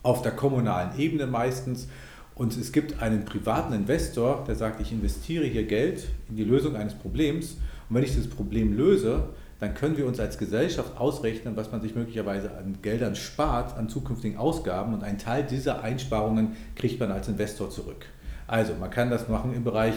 auf 0.02 0.23
der 0.23 0.32
kommunalen 0.32 0.99
Ebene 0.99 1.26
meistens 1.26 1.88
und 2.35 2.56
es 2.56 2.71
gibt 2.71 3.02
einen 3.02 3.25
privaten 3.25 3.73
Investor, 3.73 4.44
der 4.47 4.54
sagt, 4.54 4.80
ich 4.80 4.92
investiere 4.92 5.44
hier 5.47 5.64
Geld 5.64 6.06
in 6.28 6.37
die 6.37 6.44
Lösung 6.44 6.76
eines 6.76 6.94
Problems 6.94 7.56
und 7.88 7.97
wenn 7.97 8.04
ich 8.04 8.12
dieses 8.12 8.28
Problem 8.28 8.76
löse, 8.76 9.25
dann 9.59 9.75
können 9.75 9.97
wir 9.97 10.06
uns 10.06 10.21
als 10.21 10.38
Gesellschaft 10.38 10.99
ausrechnen, 10.99 11.56
was 11.56 11.73
man 11.73 11.80
sich 11.80 11.94
möglicherweise 11.94 12.50
an 12.56 12.78
Geldern 12.82 13.14
spart, 13.16 13.78
an 13.78 13.88
zukünftigen 13.88 14.37
Ausgaben 14.37 14.92
und 14.92 15.02
einen 15.04 15.18
Teil 15.18 15.44
dieser 15.44 15.82
Einsparungen 15.82 16.56
kriegt 16.75 17.00
man 17.00 17.11
als 17.11 17.28
Investor 17.28 17.71
zurück. 17.71 18.06
Also 18.47 18.75
man 18.78 18.90
kann 18.90 19.09
das 19.09 19.28
machen 19.28 19.54
im 19.54 19.64
Bereich 19.64 19.94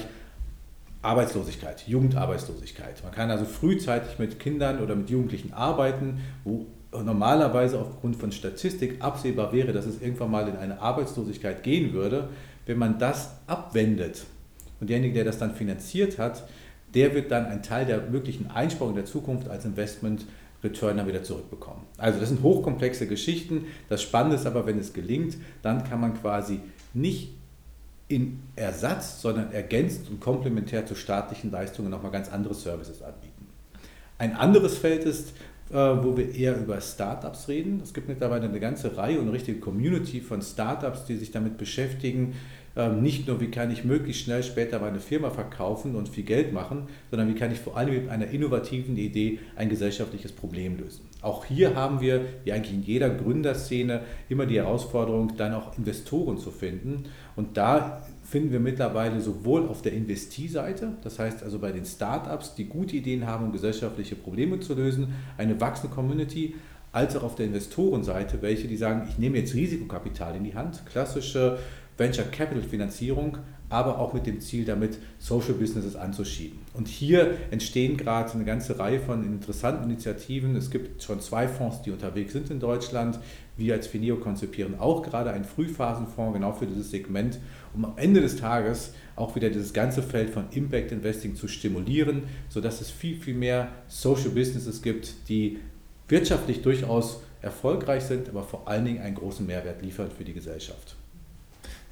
Arbeitslosigkeit, 1.06 1.88
Jugendarbeitslosigkeit. 1.88 3.04
Man 3.04 3.12
kann 3.12 3.32
also 3.32 3.46
frühzeitig 3.46 4.20
mit 4.20 4.40
Kindern 4.40 4.80
oder 4.80 4.96
mit 4.96 5.10
Jugendlichen 5.10 5.54
arbeiten, 5.54 6.20
wo 6.44 6.66
normalerweise 6.92 7.80
aufgrund 7.80 8.16
von 8.16 8.32
Statistik 8.32 9.04
absehbar 9.04 9.54
wäre, 9.54 9.74
dass 9.74 9.86
es 9.86 10.02
irgendwann 10.02 10.32
mal 10.32 10.48
in 10.48 10.56
eine 10.56 10.80
Arbeitslosigkeit 10.80 11.64
gehen 11.64 11.94
würde. 11.94 12.30
Wenn 12.66 12.78
man 12.78 13.00
das 13.00 13.32
abwendet 13.48 14.26
und 14.80 14.90
derjenige, 14.90 15.16
der 15.16 15.26
das 15.26 15.38
dann 15.38 15.54
finanziert 15.56 16.18
hat, 16.18 16.44
der 16.94 17.14
wird 17.14 17.32
dann 17.32 17.46
einen 17.46 17.62
Teil 17.62 17.86
der 17.86 18.02
möglichen 18.02 18.50
Einsparungen 18.50 18.96
der 18.96 19.06
Zukunft 19.06 19.50
als 19.50 19.66
Investment 19.66 20.26
Return 20.64 20.98
dann 20.98 21.08
wieder 21.08 21.24
zurückbekommen. 21.24 21.82
Also 21.98 22.20
das 22.20 22.30
sind 22.30 22.42
hochkomplexe 22.42 23.08
Geschichten. 23.08 23.68
Das 23.88 24.02
Spannende 24.02 24.36
ist 24.38 24.48
aber, 24.48 24.66
wenn 24.66 24.80
es 24.80 24.94
gelingt, 24.94 25.38
dann 25.62 25.84
kann 25.84 26.02
man 26.02 26.20
quasi 26.20 26.60
nicht 26.94 27.34
in 28.08 28.44
Ersatz, 28.56 29.22
sondern 29.22 29.52
ergänzend 29.52 30.10
und 30.10 30.20
komplementär 30.20 30.86
zu 30.86 30.96
staatlichen 30.96 31.52
Leistungen 31.52 31.90
nochmal 31.90 32.12
ganz 32.12 32.30
andere 32.30 32.54
Services 32.54 33.02
anbieten. 33.02 33.48
Ein 34.18 34.36
anderes 34.36 34.78
Feld 34.78 35.04
ist, 35.04 35.34
äh, 35.72 35.76
wo 35.76 36.16
wir 36.16 36.34
eher 36.34 36.58
über 36.58 36.80
Startups 36.80 37.48
reden. 37.48 37.82
Es 37.84 37.94
gibt 37.94 38.08
mittlerweile 38.08 38.48
eine 38.48 38.60
ganze 38.60 38.96
Reihe 38.96 39.18
und 39.18 39.24
eine 39.24 39.34
richtige 39.34 39.60
Community 39.60 40.22
von 40.22 40.42
Startups, 40.42 41.06
die 41.06 41.16
sich 41.16 41.32
damit 41.32 41.58
beschäftigen, 41.58 42.36
nicht 43.02 43.26
nur, 43.26 43.40
wie 43.40 43.48
kann 43.48 43.72
ich 43.72 43.86
möglichst 43.86 44.24
schnell 44.24 44.44
später 44.44 44.80
meine 44.80 45.00
Firma 45.00 45.30
verkaufen 45.30 45.96
und 45.96 46.10
viel 46.10 46.26
Geld 46.26 46.52
machen, 46.52 46.90
sondern 47.10 47.30
wie 47.30 47.36
kann 47.36 47.52
ich 47.52 47.60
vor 47.60 47.78
allem 47.78 47.94
mit 47.94 48.10
einer 48.10 48.28
innovativen 48.28 48.98
Idee 48.98 49.40
ein 49.56 49.70
gesellschaftliches 49.70 50.34
Problem 50.34 50.78
lösen. 50.78 51.06
Auch 51.22 51.46
hier 51.46 51.74
haben 51.76 52.02
wir, 52.02 52.26
wie 52.44 52.52
eigentlich 52.52 52.74
in 52.74 52.84
jeder 52.84 53.10
Gründerszene, 53.10 54.02
immer 54.28 54.46
die 54.46 54.58
Herausforderung, 54.58 55.38
dann 55.38 55.54
auch 55.54 55.78
Investoren 55.78 56.38
zu 56.38 56.52
finden. 56.52 57.06
Und 57.38 57.56
da 57.56 58.04
finden 58.24 58.52
wir 58.52 58.60
mittlerweile 58.60 59.22
sowohl 59.22 59.70
auf 59.70 59.82
der 59.82 59.94
Investieseite, 59.94 60.98
das 61.02 61.18
heißt 61.18 61.44
also 61.44 61.60
bei 61.60 61.72
den 61.72 61.86
Startups, 61.86 62.56
die 62.56 62.66
gute 62.66 62.98
Ideen 62.98 63.26
haben, 63.26 63.46
um 63.46 63.52
gesellschaftliche 63.54 64.16
Probleme 64.16 64.60
zu 64.60 64.74
lösen, 64.74 65.14
eine 65.38 65.62
wachsende 65.62 65.96
Community, 65.96 66.56
als 66.92 67.16
auch 67.16 67.24
auf 67.24 67.36
der 67.36 67.46
Investorenseite, 67.48 68.42
welche 68.42 68.68
die 68.68 68.78
sagen, 68.78 69.06
ich 69.10 69.18
nehme 69.18 69.38
jetzt 69.38 69.54
Risikokapital 69.54 70.36
in 70.36 70.46
die 70.46 70.56
Hand, 70.56 70.86
klassische 70.86 71.60
Venture 71.98 72.26
Capital 72.26 72.64
Finanzierung, 72.64 73.38
aber 73.70 74.00
auch 74.00 74.14
mit 74.14 74.28
dem 74.28 74.42
Ziel, 74.42 74.66
damit 74.66 75.00
Social 75.18 75.54
Businesses 75.54 75.96
anzuschieben. 75.96 76.60
Und 76.74 76.88
hier 76.88 77.38
entstehen 77.52 77.98
gerade 77.98 78.32
eine 78.34 78.46
ganze 78.46 78.78
Reihe 78.78 79.00
von 79.00 79.24
interessanten 79.24 79.86
Initiativen. 79.86 80.56
Es 80.56 80.70
gibt 80.70 81.02
schon 81.02 81.20
zwei 81.20 81.48
Fonds, 81.48 81.82
die 81.82 81.92
unterwegs 81.92 82.34
sind 82.34 82.52
in 82.52 82.60
Deutschland. 82.60 83.20
Wir 83.58 83.74
als 83.74 83.88
Fineo 83.88 84.18
konzipieren 84.18 84.78
auch 84.80 85.02
gerade 85.02 85.32
einen 85.32 85.46
Frühphasenfonds 85.46 86.34
genau 86.34 86.52
für 86.54 86.68
dieses 86.68 86.92
Segment, 86.92 87.40
um 87.74 87.86
am 87.86 87.94
Ende 87.98 88.22
des 88.22 88.36
Tages 88.36 88.94
auch 89.16 89.36
wieder 89.36 89.50
dieses 89.50 89.74
ganze 89.74 90.04
Feld 90.04 90.30
von 90.30 90.46
Impact 90.52 90.92
Investing 90.92 91.36
zu 91.36 91.48
stimulieren, 91.48 92.24
sodass 92.50 92.82
es 92.82 92.92
viel, 92.92 93.18
viel 93.18 93.36
mehr 93.36 93.70
Social 93.88 94.30
Businesses 94.30 94.82
gibt, 94.82 95.30
die 95.30 95.60
wirtschaftlich 96.08 96.62
durchaus 96.62 97.22
erfolgreich 97.42 98.04
sind, 98.04 98.30
aber 98.30 98.44
vor 98.44 98.68
allen 98.68 98.86
Dingen 98.86 99.02
einen 99.02 99.16
großen 99.16 99.46
Mehrwert 99.46 99.82
liefern 99.82 100.10
für 100.16 100.24
die 100.24 100.34
Gesellschaft. 100.34 100.96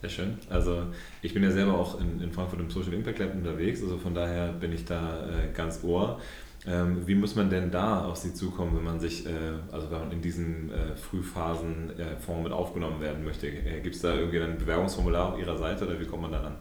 Sehr 0.04 0.10
schön. 0.10 0.38
Also 0.50 0.88
ich 1.22 1.34
bin 1.34 1.44
ja 1.44 1.52
selber 1.52 1.80
auch 1.80 1.98
in, 1.98 2.20
in 2.20 2.30
Frankfurt 2.30 2.60
im 2.60 2.70
Social 2.70 2.92
Impact 2.92 3.20
Lab 3.20 3.36
unterwegs, 3.36 3.82
also 3.82 3.98
von 3.98 4.14
daher 4.14 4.52
bin 4.52 4.74
ich 4.74 4.84
da 4.84 5.30
äh, 5.30 5.54
ganz 5.56 5.82
ohr. 5.82 6.20
Ähm, 6.68 7.08
wie 7.08 7.16
muss 7.16 7.38
man 7.38 7.50
denn 7.50 7.72
da 7.72 8.04
auf 8.04 8.18
Sie 8.18 8.34
zukommen, 8.34 8.76
wenn 8.76 8.84
man 8.84 9.00
sich, 9.00 9.26
äh, 9.26 9.30
also 9.72 9.90
wenn 9.92 10.00
man 10.00 10.12
in 10.12 10.22
diesen 10.22 10.74
äh, 10.74 10.98
Frühphasenfonds 10.98 12.28
äh, 12.28 12.44
mit 12.44 12.52
aufgenommen 12.52 13.00
werden 13.00 13.24
möchte? 13.24 13.48
Äh, 13.48 13.80
Gibt 13.80 13.96
es 13.96 14.02
da 14.02 14.14
irgendwie 14.14 14.42
ein 14.42 14.58
Bewerbungsformular 14.58 15.32
auf 15.32 15.40
Ihrer 15.40 15.58
Seite 15.58 15.86
oder 15.88 15.98
wie 15.98 16.06
kommt 16.06 16.24
man 16.24 16.34
da 16.34 16.42
ran? 16.42 16.56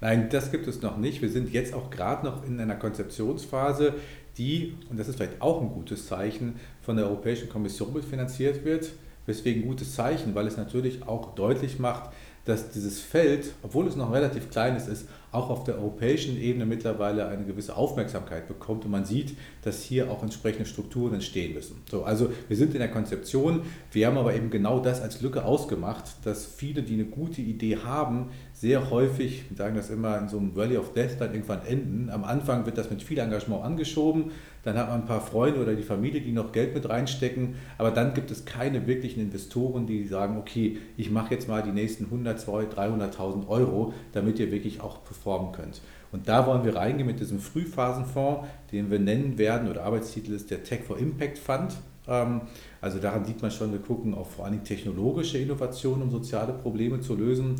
Nein, 0.00 0.28
das 0.28 0.50
gibt 0.50 0.66
es 0.66 0.82
noch 0.82 0.96
nicht. 0.96 1.22
Wir 1.22 1.30
sind 1.30 1.52
jetzt 1.52 1.74
auch 1.74 1.88
gerade 1.88 2.26
noch 2.26 2.44
in 2.44 2.58
einer 2.58 2.74
Konzeptionsphase, 2.74 3.94
die, 4.38 4.74
und 4.90 4.98
das 4.98 5.06
ist 5.06 5.18
vielleicht 5.18 5.40
auch 5.40 5.62
ein 5.62 5.68
gutes 5.68 6.08
Zeichen, 6.08 6.56
von 6.80 6.96
der 6.96 7.06
Europäischen 7.06 7.48
Kommission 7.48 7.92
mitfinanziert 7.92 8.64
wird. 8.64 8.90
Weswegen 9.24 9.62
gutes 9.62 9.94
Zeichen, 9.94 10.34
weil 10.34 10.48
es 10.48 10.56
natürlich 10.56 11.06
auch 11.06 11.36
deutlich 11.36 11.78
macht, 11.78 12.10
dass 12.44 12.70
dieses 12.70 13.00
Feld, 13.00 13.54
obwohl 13.62 13.86
es 13.86 13.96
noch 13.96 14.12
relativ 14.12 14.50
klein 14.50 14.76
ist, 14.76 14.88
ist 14.88 15.06
auch 15.30 15.48
auf 15.48 15.64
der 15.64 15.76
europäischen 15.76 16.36
Ebene 16.40 16.66
mittlerweile 16.66 17.26
eine 17.26 17.44
gewisse 17.44 17.76
Aufmerksamkeit 17.76 18.48
bekommt 18.48 18.84
und 18.84 18.90
man 18.90 19.04
sieht, 19.04 19.36
dass 19.62 19.82
hier 19.82 20.10
auch 20.10 20.22
entsprechende 20.22 20.66
Strukturen 20.66 21.14
entstehen 21.14 21.54
müssen. 21.54 21.80
So, 21.90 22.04
also 22.04 22.32
wir 22.48 22.56
sind 22.56 22.74
in 22.74 22.80
der 22.80 22.90
Konzeption, 22.90 23.62
wir 23.92 24.06
haben 24.06 24.18
aber 24.18 24.34
eben 24.34 24.50
genau 24.50 24.80
das 24.80 25.00
als 25.00 25.22
Lücke 25.22 25.44
ausgemacht, 25.44 26.04
dass 26.24 26.44
viele, 26.44 26.82
die 26.82 26.94
eine 26.94 27.06
gute 27.06 27.40
Idee 27.40 27.78
haben, 27.78 28.28
sehr 28.62 28.90
häufig, 28.90 29.42
wir 29.48 29.56
sagen 29.56 29.74
das 29.74 29.90
immer, 29.90 30.16
in 30.18 30.28
so 30.28 30.38
einem 30.38 30.54
Valley 30.54 30.76
of 30.76 30.92
Death 30.92 31.16
dann 31.18 31.32
irgendwann 31.32 31.66
enden. 31.66 32.08
Am 32.10 32.22
Anfang 32.22 32.64
wird 32.64 32.78
das 32.78 32.90
mit 32.90 33.02
viel 33.02 33.18
Engagement 33.18 33.64
angeschoben, 33.64 34.30
dann 34.62 34.78
hat 34.78 34.88
man 34.88 35.00
ein 35.00 35.04
paar 35.04 35.20
Freunde 35.20 35.60
oder 35.60 35.74
die 35.74 35.82
Familie, 35.82 36.20
die 36.20 36.30
noch 36.30 36.52
Geld 36.52 36.72
mit 36.72 36.88
reinstecken, 36.88 37.56
aber 37.76 37.90
dann 37.90 38.14
gibt 38.14 38.30
es 38.30 38.44
keine 38.44 38.86
wirklichen 38.86 39.18
Investoren, 39.18 39.88
die 39.88 40.06
sagen, 40.06 40.38
okay, 40.38 40.78
ich 40.96 41.10
mache 41.10 41.34
jetzt 41.34 41.48
mal 41.48 41.64
die 41.64 41.72
nächsten 41.72 42.04
100, 42.04 42.38
200, 42.38 42.78
300.000 42.78 43.48
Euro, 43.48 43.94
damit 44.12 44.38
ihr 44.38 44.52
wirklich 44.52 44.80
auch 44.80 45.02
performen 45.02 45.50
könnt. 45.50 45.80
Und 46.12 46.28
da 46.28 46.46
wollen 46.46 46.62
wir 46.62 46.76
reingehen 46.76 47.08
mit 47.08 47.18
diesem 47.18 47.40
Frühphasenfonds, 47.40 48.46
den 48.70 48.92
wir 48.92 49.00
nennen 49.00 49.38
werden, 49.38 49.68
oder 49.68 49.82
Arbeitstitel 49.82 50.34
ist 50.34 50.52
der 50.52 50.62
Tech 50.62 50.82
for 50.86 50.98
Impact 50.98 51.38
Fund. 51.38 51.74
Ähm, 52.06 52.42
also 52.80 53.00
daran 53.00 53.24
sieht 53.24 53.42
man 53.42 53.50
schon, 53.50 53.72
wir 53.72 53.80
gucken 53.80 54.14
auf 54.14 54.36
vor 54.36 54.44
allem 54.44 54.62
technologische 54.62 55.38
Innovationen, 55.38 56.02
um 56.02 56.10
soziale 56.12 56.52
Probleme 56.52 57.00
zu 57.00 57.16
lösen. 57.16 57.56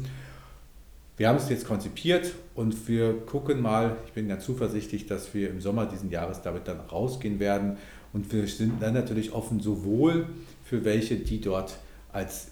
Wir 1.17 1.29
haben 1.29 1.37
es 1.37 1.49
jetzt 1.51 1.67
konzipiert 1.67 2.33
und 2.55 2.89
wir 2.89 3.13
gucken 3.27 3.61
mal, 3.61 3.97
ich 4.07 4.13
bin 4.13 4.29
ganz 4.29 4.45
zuversichtlich, 4.45 5.07
dass 5.07 5.35
wir 5.35 5.51
im 5.51 5.61
Sommer 5.61 5.87
diesen 5.87 6.11
Jahres 6.11 6.41
damit 6.43 6.67
dann 6.67 6.81
rausgehen 6.81 7.39
werden. 7.39 7.77
Und 8.13 8.33
wir 8.33 8.47
sind 8.47 8.83
dann 8.83 8.95
natürlich 8.95 9.33
offen 9.33 9.61
sowohl 9.61 10.27
für 10.65 10.85
welche, 10.85 11.17
die 11.17 11.41
dort 11.41 11.79
als 12.13 12.49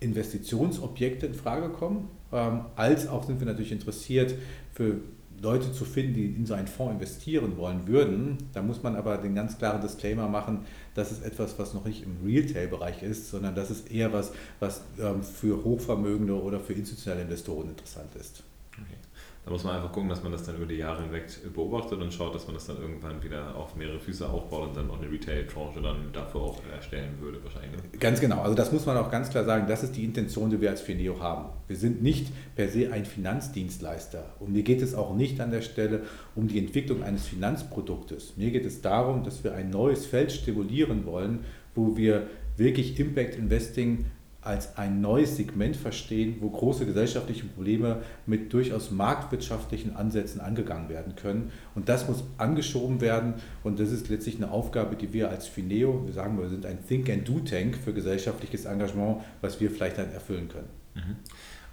Investitionsobjekte 0.00 1.26
in 1.26 1.34
Frage 1.34 1.68
kommen, 1.68 2.08
ähm, 2.32 2.62
als 2.74 3.06
auch 3.06 3.24
sind 3.24 3.38
wir 3.38 3.46
natürlich 3.46 3.72
interessiert 3.72 4.34
für 4.72 4.96
Leute 5.42 5.72
zu 5.72 5.84
finden, 5.84 6.14
die 6.14 6.26
in 6.26 6.46
so 6.46 6.54
einen 6.54 6.66
Fonds 6.66 6.94
investieren 6.94 7.56
wollen 7.56 7.86
würden. 7.86 8.38
Da 8.52 8.62
muss 8.62 8.82
man 8.82 8.96
aber 8.96 9.16
den 9.18 9.34
ganz 9.34 9.56
klaren 9.56 9.80
Disclaimer 9.80 10.28
machen, 10.28 10.66
das 10.94 11.12
ist 11.12 11.24
etwas, 11.24 11.58
was 11.58 11.72
noch 11.72 11.84
nicht 11.84 12.02
im 12.02 12.18
Retail-Bereich 12.24 13.02
ist, 13.02 13.30
sondern 13.30 13.54
das 13.54 13.70
ist 13.70 13.90
eher 13.90 14.12
was, 14.12 14.32
was 14.58 14.82
ähm, 15.00 15.22
für 15.22 15.64
Hochvermögende 15.64 16.40
oder 16.40 16.60
für 16.60 16.74
institutionelle 16.74 17.22
Investoren 17.22 17.70
interessant 17.70 18.14
ist. 18.16 18.42
Okay. 18.72 18.96
Da 19.44 19.50
muss 19.50 19.64
man 19.64 19.76
einfach 19.76 19.90
gucken, 19.90 20.10
dass 20.10 20.22
man 20.22 20.32
das 20.32 20.44
dann 20.44 20.56
über 20.56 20.66
die 20.66 20.76
Jahre 20.76 21.02
hinweg 21.02 21.24
beobachtet 21.54 21.98
und 21.98 22.12
schaut, 22.12 22.34
dass 22.34 22.46
man 22.46 22.54
das 22.54 22.66
dann 22.66 22.76
irgendwann 22.76 23.22
wieder 23.22 23.54
auf 23.56 23.74
mehrere 23.74 23.98
Füße 23.98 24.28
aufbaut 24.28 24.68
und 24.68 24.76
dann 24.76 24.90
auch 24.90 25.00
eine 25.00 25.10
Retail-Tranche 25.10 25.80
dann 25.80 26.12
dafür 26.12 26.42
auch 26.42 26.60
erstellen 26.70 27.14
würde 27.20 27.42
wahrscheinlich. 27.42 27.82
Ne? 27.82 27.98
Ganz 27.98 28.20
genau, 28.20 28.42
also 28.42 28.54
das 28.54 28.70
muss 28.70 28.84
man 28.84 28.98
auch 28.98 29.10
ganz 29.10 29.30
klar 29.30 29.44
sagen, 29.44 29.66
das 29.66 29.82
ist 29.82 29.96
die 29.96 30.04
Intention, 30.04 30.50
die 30.50 30.60
wir 30.60 30.68
als 30.68 30.82
Fineo 30.82 31.20
haben. 31.20 31.46
Wir 31.68 31.76
sind 31.76 32.02
nicht 32.02 32.26
per 32.54 32.68
se 32.68 32.92
ein 32.92 33.06
Finanzdienstleister 33.06 34.36
und 34.40 34.52
mir 34.52 34.62
geht 34.62 34.82
es 34.82 34.94
auch 34.94 35.14
nicht 35.14 35.40
an 35.40 35.50
der 35.50 35.62
Stelle 35.62 36.02
um 36.34 36.46
die 36.46 36.58
Entwicklung 36.58 37.02
eines 37.02 37.26
Finanzproduktes. 37.26 38.36
Mir 38.36 38.50
geht 38.50 38.66
es 38.66 38.82
darum, 38.82 39.24
dass 39.24 39.42
wir 39.42 39.54
ein 39.54 39.70
neues 39.70 40.04
Feld 40.04 40.32
stimulieren 40.32 41.06
wollen, 41.06 41.44
wo 41.74 41.96
wir 41.96 42.26
wirklich 42.58 43.00
Impact 43.00 43.36
Investing 43.36 44.04
als 44.42 44.78
ein 44.78 45.00
neues 45.00 45.36
Segment 45.36 45.76
verstehen, 45.76 46.36
wo 46.40 46.48
große 46.48 46.86
gesellschaftliche 46.86 47.44
Probleme 47.44 47.98
mit 48.26 48.52
durchaus 48.52 48.90
marktwirtschaftlichen 48.90 49.96
Ansätzen 49.96 50.40
angegangen 50.40 50.88
werden 50.88 51.14
können. 51.14 51.52
Und 51.74 51.88
das 51.88 52.08
muss 52.08 52.24
angeschoben 52.38 53.00
werden. 53.00 53.34
Und 53.62 53.78
das 53.78 53.92
ist 53.92 54.08
letztlich 54.08 54.36
eine 54.36 54.50
Aufgabe, 54.50 54.96
die 54.96 55.12
wir 55.12 55.28
als 55.28 55.46
Fineo, 55.46 56.02
wir 56.06 56.14
sagen, 56.14 56.40
wir 56.40 56.48
sind 56.48 56.64
ein 56.64 56.78
Think 56.86 57.10
and 57.10 57.28
Do 57.28 57.40
Tank 57.40 57.76
für 57.76 57.92
gesellschaftliches 57.92 58.64
Engagement, 58.64 59.18
was 59.42 59.60
wir 59.60 59.70
vielleicht 59.70 59.98
dann 59.98 60.10
erfüllen 60.10 60.48
können. 60.48 60.68
Mhm. 60.94 61.16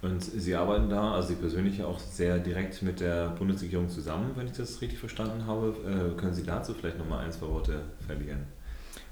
Und 0.00 0.22
Sie 0.22 0.54
arbeiten 0.54 0.88
da, 0.88 1.14
also 1.14 1.28
Sie 1.28 1.34
persönlich 1.34 1.82
auch 1.82 1.98
sehr 1.98 2.38
direkt 2.38 2.82
mit 2.82 3.00
der 3.00 3.30
Bundesregierung 3.30 3.88
zusammen, 3.88 4.30
wenn 4.36 4.46
ich 4.46 4.52
das 4.52 4.80
richtig 4.80 4.98
verstanden 4.98 5.46
habe. 5.46 5.74
Äh, 5.84 6.20
können 6.20 6.34
Sie 6.34 6.44
dazu 6.44 6.74
vielleicht 6.74 6.98
nochmal 6.98 7.24
ein, 7.24 7.32
zwei 7.32 7.48
Worte 7.48 7.80
verlieren? 8.06 8.57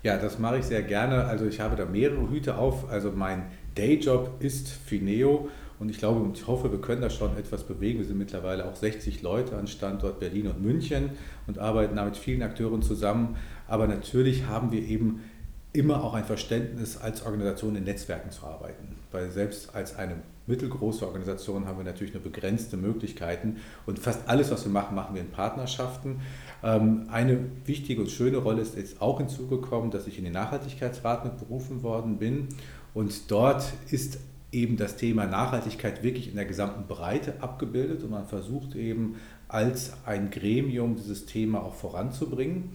Ja, 0.07 0.19
das 0.19 0.39
mache 0.39 0.59
ich 0.59 0.65
sehr 0.67 0.85
gerne. 0.85 1.25
Also 1.25 1.47
ich 1.47 1.59
habe 1.59 1.75
da 1.75 1.85
mehrere 1.85 2.31
Hüte 2.31 2.59
auf. 2.59 2.89
Also 2.93 3.11
mein 3.11 3.47
Dayjob 3.75 4.37
ist 4.39 4.69
Fineo 4.69 5.49
und 5.81 5.89
ich 5.89 5.99
glaube 5.99 6.21
und 6.21 6.39
ich 6.39 6.47
hoffe, 6.47 6.71
wir 6.71 6.81
können 6.81 7.01
da 7.01 7.11
schon 7.11 7.37
etwas 7.37 7.65
bewegen. 7.65 7.99
Wir 7.99 8.07
sind 8.07 8.17
mittlerweile 8.17 8.67
auch 8.67 8.77
60 8.77 9.23
Leute 9.23 9.57
an 9.57 9.67
Standort 9.67 10.21
Berlin 10.21 10.47
und 10.47 10.63
München 10.63 11.11
und 11.49 11.59
arbeiten 11.59 11.97
da 11.97 12.05
mit 12.05 12.17
vielen 12.17 12.45
Akteuren 12.45 12.83
zusammen. 12.83 13.35
Aber 13.67 13.89
natürlich 13.89 14.47
haben 14.47 14.71
wir 14.71 14.83
eben 14.83 15.25
immer 15.73 16.05
auch 16.05 16.15
ein 16.15 16.25
Verständnis, 16.25 16.97
als 16.99 17.27
Organisation 17.27 17.75
in 17.75 17.83
Netzwerken 17.83 18.31
zu 18.31 18.47
arbeiten. 18.47 18.95
Weil 19.11 19.33
selbst 19.33 19.75
als 19.75 19.97
eine 19.97 20.19
mittelgroße 20.47 21.07
Organisation 21.07 21.67
haben 21.67 21.79
wir 21.79 21.85
natürlich 21.85 22.15
nur 22.15 22.23
begrenzte 22.23 22.77
Möglichkeiten 22.77 23.57
und 23.85 23.99
fast 23.99 24.29
alles, 24.29 24.51
was 24.51 24.65
wir 24.65 24.73
machen, 24.73 24.95
machen 24.95 25.15
wir 25.15 25.23
in 25.23 25.31
Partnerschaften. 25.31 26.21
Ähm, 26.63 27.07
eine 27.11 27.39
wichtige 27.65 28.01
und 28.01 28.11
schöne 28.11 28.39
Rolle 28.39 28.63
ist 28.63 28.77
jetzt 28.77 29.03
auch 29.03 29.19
hinzugekommen, 29.19 29.91
dass 29.91 30.07
ich 30.07 30.19
in 30.19 30.25
den 30.25 30.33
Nachhaltigkeitsrat 30.33 31.25
mit 31.25 31.39
berufen 31.39 31.83
worden 31.83 32.19
bin. 32.19 32.49
Und 32.95 33.31
dort 33.31 33.73
ist 33.91 34.19
eben 34.53 34.77
das 34.77 34.97
Thema 34.97 35.27
Nachhaltigkeit 35.27 36.03
wirklich 36.03 36.29
in 36.29 36.37
der 36.37 36.47
gesamten 36.47 36.87
Breite 36.87 37.43
abgebildet 37.43 38.03
und 38.03 38.11
man 38.11 38.27
versucht 38.27 38.75
eben 38.75 39.17
als 39.49 39.93
ein 40.07 40.31
Gremium 40.31 40.97
dieses 40.97 41.27
Thema 41.27 41.63
auch 41.63 41.75
voranzubringen. 41.75 42.71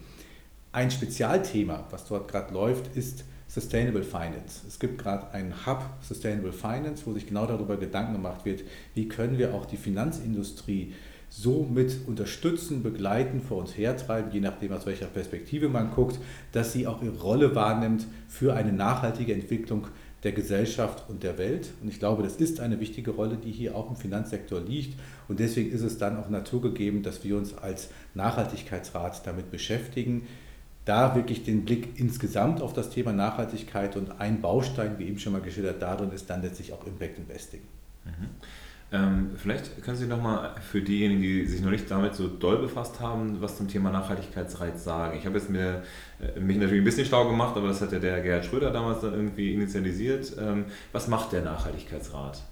Ein 0.70 0.90
Spezialthema, 0.90 1.84
was 1.90 2.06
dort 2.06 2.28
gerade 2.28 2.52
läuft, 2.54 2.96
ist 2.96 3.24
Sustainable 3.52 4.02
Finance. 4.02 4.62
Es 4.66 4.78
gibt 4.78 4.96
gerade 4.96 5.30
einen 5.34 5.66
Hub 5.66 5.84
Sustainable 6.00 6.52
Finance, 6.52 7.02
wo 7.04 7.12
sich 7.12 7.26
genau 7.26 7.44
darüber 7.44 7.76
Gedanken 7.76 8.14
gemacht 8.14 8.46
wird, 8.46 8.62
wie 8.94 9.08
können 9.08 9.36
wir 9.36 9.52
auch 9.52 9.66
die 9.66 9.76
Finanzindustrie 9.76 10.94
so 11.28 11.66
mit 11.70 12.06
unterstützen, 12.06 12.82
begleiten, 12.82 13.42
vor 13.42 13.58
uns 13.58 13.76
hertreiben, 13.76 14.32
je 14.32 14.40
nachdem 14.40 14.72
aus 14.72 14.86
welcher 14.86 15.06
Perspektive 15.06 15.68
man 15.68 15.90
guckt, 15.90 16.18
dass 16.52 16.72
sie 16.72 16.86
auch 16.86 17.02
ihre 17.02 17.20
Rolle 17.20 17.54
wahrnimmt 17.54 18.06
für 18.26 18.54
eine 18.54 18.72
nachhaltige 18.72 19.34
Entwicklung 19.34 19.86
der 20.22 20.32
Gesellschaft 20.32 21.04
und 21.10 21.22
der 21.22 21.36
Welt. 21.36 21.72
Und 21.82 21.88
ich 21.88 21.98
glaube, 21.98 22.22
das 22.22 22.36
ist 22.36 22.60
eine 22.60 22.80
wichtige 22.80 23.10
Rolle, 23.10 23.36
die 23.36 23.50
hier 23.50 23.76
auch 23.76 23.90
im 23.90 23.96
Finanzsektor 23.96 24.60
liegt. 24.60 24.98
Und 25.28 25.40
deswegen 25.40 25.72
ist 25.72 25.82
es 25.82 25.98
dann 25.98 26.16
auch 26.16 26.30
naturgegeben, 26.30 27.02
dass 27.02 27.22
wir 27.24 27.36
uns 27.36 27.54
als 27.58 27.90
Nachhaltigkeitsrat 28.14 29.26
damit 29.26 29.50
beschäftigen, 29.50 30.26
da 30.84 31.14
wirklich 31.14 31.44
den 31.44 31.64
Blick 31.64 31.98
insgesamt 31.98 32.60
auf 32.60 32.72
das 32.72 32.90
Thema 32.90 33.12
Nachhaltigkeit 33.12 33.96
und 33.96 34.20
ein 34.20 34.40
Baustein, 34.40 34.98
wie 34.98 35.04
eben 35.04 35.18
schon 35.18 35.32
mal 35.32 35.42
geschildert, 35.42 35.80
darin 35.80 36.10
ist 36.10 36.28
dann 36.28 36.42
letztlich 36.42 36.72
auch 36.72 36.86
Impact 36.86 37.18
Investing. 37.18 37.60
Mhm. 38.04 38.28
Ähm, 38.94 39.30
vielleicht 39.36 39.82
können 39.82 39.96
Sie 39.96 40.06
nochmal 40.06 40.54
für 40.60 40.82
diejenigen, 40.82 41.22
die 41.22 41.46
sich 41.46 41.62
noch 41.62 41.70
nicht 41.70 41.90
damit 41.90 42.14
so 42.14 42.28
doll 42.28 42.58
befasst 42.58 43.00
haben, 43.00 43.40
was 43.40 43.56
zum 43.56 43.66
Thema 43.66 43.90
Nachhaltigkeitsreiz 43.90 44.84
sagen. 44.84 45.16
Ich 45.16 45.24
habe 45.24 45.38
jetzt 45.38 45.48
mir, 45.48 45.82
äh, 46.20 46.38
mich 46.38 46.58
natürlich 46.58 46.82
ein 46.82 46.84
bisschen 46.84 47.06
schlau 47.06 47.26
gemacht, 47.26 47.56
aber 47.56 47.68
das 47.68 47.80
hat 47.80 47.92
ja 47.92 47.98
der 47.98 48.20
Gerhard 48.20 48.44
Schröder 48.44 48.70
damals 48.70 49.00
dann 49.00 49.14
irgendwie 49.14 49.54
initialisiert. 49.54 50.36
Ähm, 50.38 50.66
was 50.92 51.08
macht 51.08 51.32
der 51.32 51.40
Nachhaltigkeitsrat? 51.40 52.42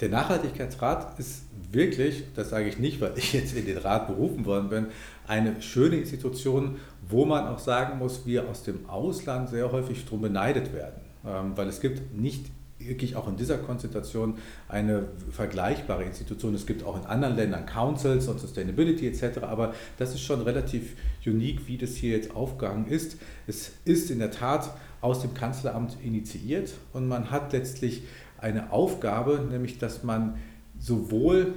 Der 0.00 0.08
Nachhaltigkeitsrat 0.08 1.18
ist 1.18 1.44
wirklich, 1.72 2.24
das 2.34 2.50
sage 2.50 2.68
ich 2.68 2.78
nicht, 2.78 3.00
weil 3.02 3.12
ich 3.16 3.34
jetzt 3.34 3.54
in 3.54 3.66
den 3.66 3.78
Rat 3.78 4.06
berufen 4.06 4.46
worden 4.46 4.70
bin, 4.70 4.86
eine 5.26 5.60
schöne 5.60 5.96
Institution, 5.96 6.76
wo 7.08 7.24
man 7.24 7.46
auch 7.46 7.58
sagen 7.58 7.98
muss, 7.98 8.26
wir 8.26 8.48
aus 8.48 8.62
dem 8.62 8.88
Ausland 8.88 9.48
sehr 9.48 9.70
häufig 9.72 10.04
drum 10.04 10.22
beneidet 10.22 10.72
werden. 10.72 11.00
Ähm, 11.26 11.52
weil 11.56 11.68
es 11.68 11.80
gibt 11.80 12.14
nicht 12.14 12.46
wirklich 12.78 13.16
auch 13.16 13.26
in 13.26 13.36
dieser 13.36 13.58
Konzentration 13.58 14.34
eine 14.68 15.08
vergleichbare 15.30 16.04
Institution. 16.04 16.54
Es 16.54 16.66
gibt 16.66 16.84
auch 16.84 16.96
in 16.96 17.06
anderen 17.06 17.36
Ländern 17.36 17.66
Councils 17.66 18.28
und 18.28 18.38
Sustainability 18.38 19.08
etc., 19.08 19.38
aber 19.42 19.74
das 19.98 20.14
ist 20.14 20.20
schon 20.20 20.42
relativ 20.42 20.94
unique, 21.24 21.66
wie 21.66 21.78
das 21.78 21.96
hier 21.96 22.16
jetzt 22.16 22.34
aufgegangen 22.36 22.86
ist. 22.86 23.16
Es 23.46 23.72
ist 23.84 24.10
in 24.10 24.18
der 24.18 24.30
Tat 24.30 24.70
aus 25.00 25.22
dem 25.22 25.34
Kanzleramt 25.34 25.96
initiiert 26.02 26.74
und 26.92 27.08
man 27.08 27.30
hat 27.30 27.52
letztlich 27.52 28.02
eine 28.38 28.72
Aufgabe, 28.72 29.46
nämlich 29.50 29.78
dass 29.78 30.02
man 30.02 30.36
sowohl 30.78 31.54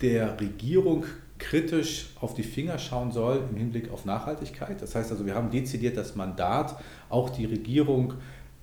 der 0.00 0.40
Regierung 0.40 1.04
kritisch 1.38 2.10
auf 2.20 2.34
die 2.34 2.42
Finger 2.42 2.78
schauen 2.78 3.12
soll 3.12 3.42
im 3.50 3.56
Hinblick 3.56 3.90
auf 3.90 4.04
Nachhaltigkeit. 4.04 4.80
Das 4.80 4.94
heißt 4.94 5.10
also, 5.10 5.26
wir 5.26 5.34
haben 5.34 5.50
dezidiert 5.50 5.96
das 5.96 6.16
Mandat, 6.16 6.76
auch 7.08 7.30
die 7.30 7.44
Regierung 7.44 8.14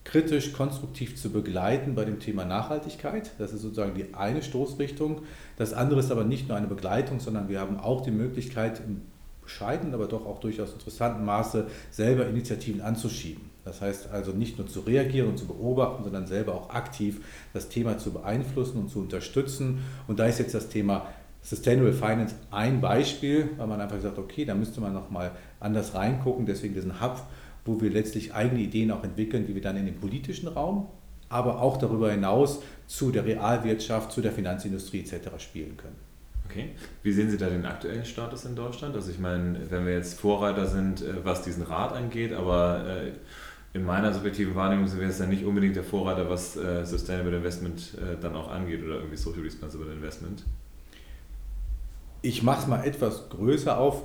kritisch, 0.03 0.51
konstruktiv 0.51 1.15
zu 1.15 1.31
begleiten 1.31 1.95
bei 1.95 2.03
dem 2.03 2.19
Thema 2.19 2.43
Nachhaltigkeit. 2.45 3.31
Das 3.37 3.53
ist 3.53 3.61
sozusagen 3.61 3.93
die 3.93 4.13
eine 4.13 4.41
Stoßrichtung. 4.41 5.21
Das 5.55 5.73
andere 5.73 6.01
ist 6.01 6.11
aber 6.11 6.25
nicht 6.25 6.49
nur 6.49 6.57
eine 6.57 6.67
Begleitung, 6.67 7.19
sondern 7.19 7.47
wir 7.47 7.61
haben 7.61 7.79
auch 7.79 8.01
die 8.01 8.11
Möglichkeit, 8.11 8.81
im 8.85 9.01
bescheidenen, 9.43 9.93
aber 9.93 10.07
doch 10.07 10.25
auch 10.25 10.39
durchaus 10.39 10.73
interessanten 10.73 11.23
Maße 11.25 11.67
selber 11.91 12.27
Initiativen 12.27 12.81
anzuschieben. 12.81 13.51
Das 13.65 13.81
heißt 13.81 14.09
also 14.11 14.31
nicht 14.31 14.57
nur 14.57 14.67
zu 14.67 14.81
reagieren 14.81 15.29
und 15.29 15.37
zu 15.37 15.45
beobachten, 15.45 16.03
sondern 16.03 16.27
selber 16.27 16.53
auch 16.53 16.69
aktiv 16.69 17.21
das 17.53 17.69
Thema 17.69 17.97
zu 17.97 18.11
beeinflussen 18.11 18.77
und 18.77 18.89
zu 18.89 18.99
unterstützen. 18.99 19.83
Und 20.07 20.19
da 20.19 20.25
ist 20.25 20.39
jetzt 20.39 20.53
das 20.53 20.69
Thema 20.69 21.07
Sustainable 21.43 21.93
Finance 21.93 22.33
ein 22.49 22.81
Beispiel, 22.81 23.49
weil 23.57 23.67
man 23.67 23.79
einfach 23.79 23.99
sagt, 24.01 24.17
okay, 24.17 24.45
da 24.45 24.55
müsste 24.55 24.81
man 24.81 24.93
nochmal 24.93 25.31
anders 25.59 25.93
reingucken, 25.93 26.45
deswegen 26.45 26.73
diesen 26.73 26.99
Hub 26.99 27.21
wo 27.65 27.79
wir 27.81 27.89
letztlich 27.89 28.33
eigene 28.33 28.61
Ideen 28.61 28.91
auch 28.91 29.03
entwickeln, 29.03 29.45
die 29.47 29.55
wir 29.55 29.61
dann 29.61 29.77
in 29.77 29.85
den 29.85 29.95
politischen 29.95 30.47
Raum, 30.47 30.87
aber 31.29 31.61
auch 31.61 31.77
darüber 31.77 32.11
hinaus 32.11 32.61
zu 32.87 33.11
der 33.11 33.25
Realwirtschaft, 33.25 34.11
zu 34.11 34.21
der 34.21 34.31
Finanzindustrie 34.31 34.99
etc. 34.99 35.29
spielen 35.39 35.77
können. 35.77 35.95
Okay. 36.45 36.71
Wie 37.01 37.13
sehen 37.13 37.31
Sie 37.31 37.37
da 37.37 37.49
den 37.49 37.65
aktuellen 37.65 38.05
Status 38.05 38.45
in 38.45 38.55
Deutschland? 38.55 38.95
Also 38.95 39.09
ich 39.09 39.17
meine, 39.17 39.59
wenn 39.69 39.85
wir 39.85 39.93
jetzt 39.93 40.19
Vorreiter 40.19 40.67
sind, 40.67 41.01
äh, 41.01 41.23
was 41.23 41.41
diesen 41.41 41.63
Rat 41.63 41.93
angeht, 41.93 42.33
aber 42.33 42.85
äh, 42.85 43.11
in 43.75 43.85
meiner 43.85 44.13
subjektiven 44.13 44.53
Wahrnehmung 44.53 44.87
sind 44.87 44.99
wir 44.99 45.07
jetzt 45.07 45.19
ja 45.19 45.25
nicht 45.25 45.45
unbedingt 45.45 45.75
der 45.75 45.83
Vorreiter, 45.83 46.29
was 46.29 46.55
äh, 46.57 46.85
Sustainable 46.85 47.37
Investment 47.37 47.97
dann 48.21 48.35
auch 48.35 48.51
angeht 48.51 48.83
oder 48.83 48.97
irgendwie 48.97 49.15
Social 49.15 49.41
Responsible 49.41 49.91
Investment. 49.91 50.43
Ich 52.23 52.41
mache 52.41 52.61
es 52.61 52.67
mal 52.67 52.83
etwas 52.83 53.29
größer 53.29 53.77
auf 53.77 54.03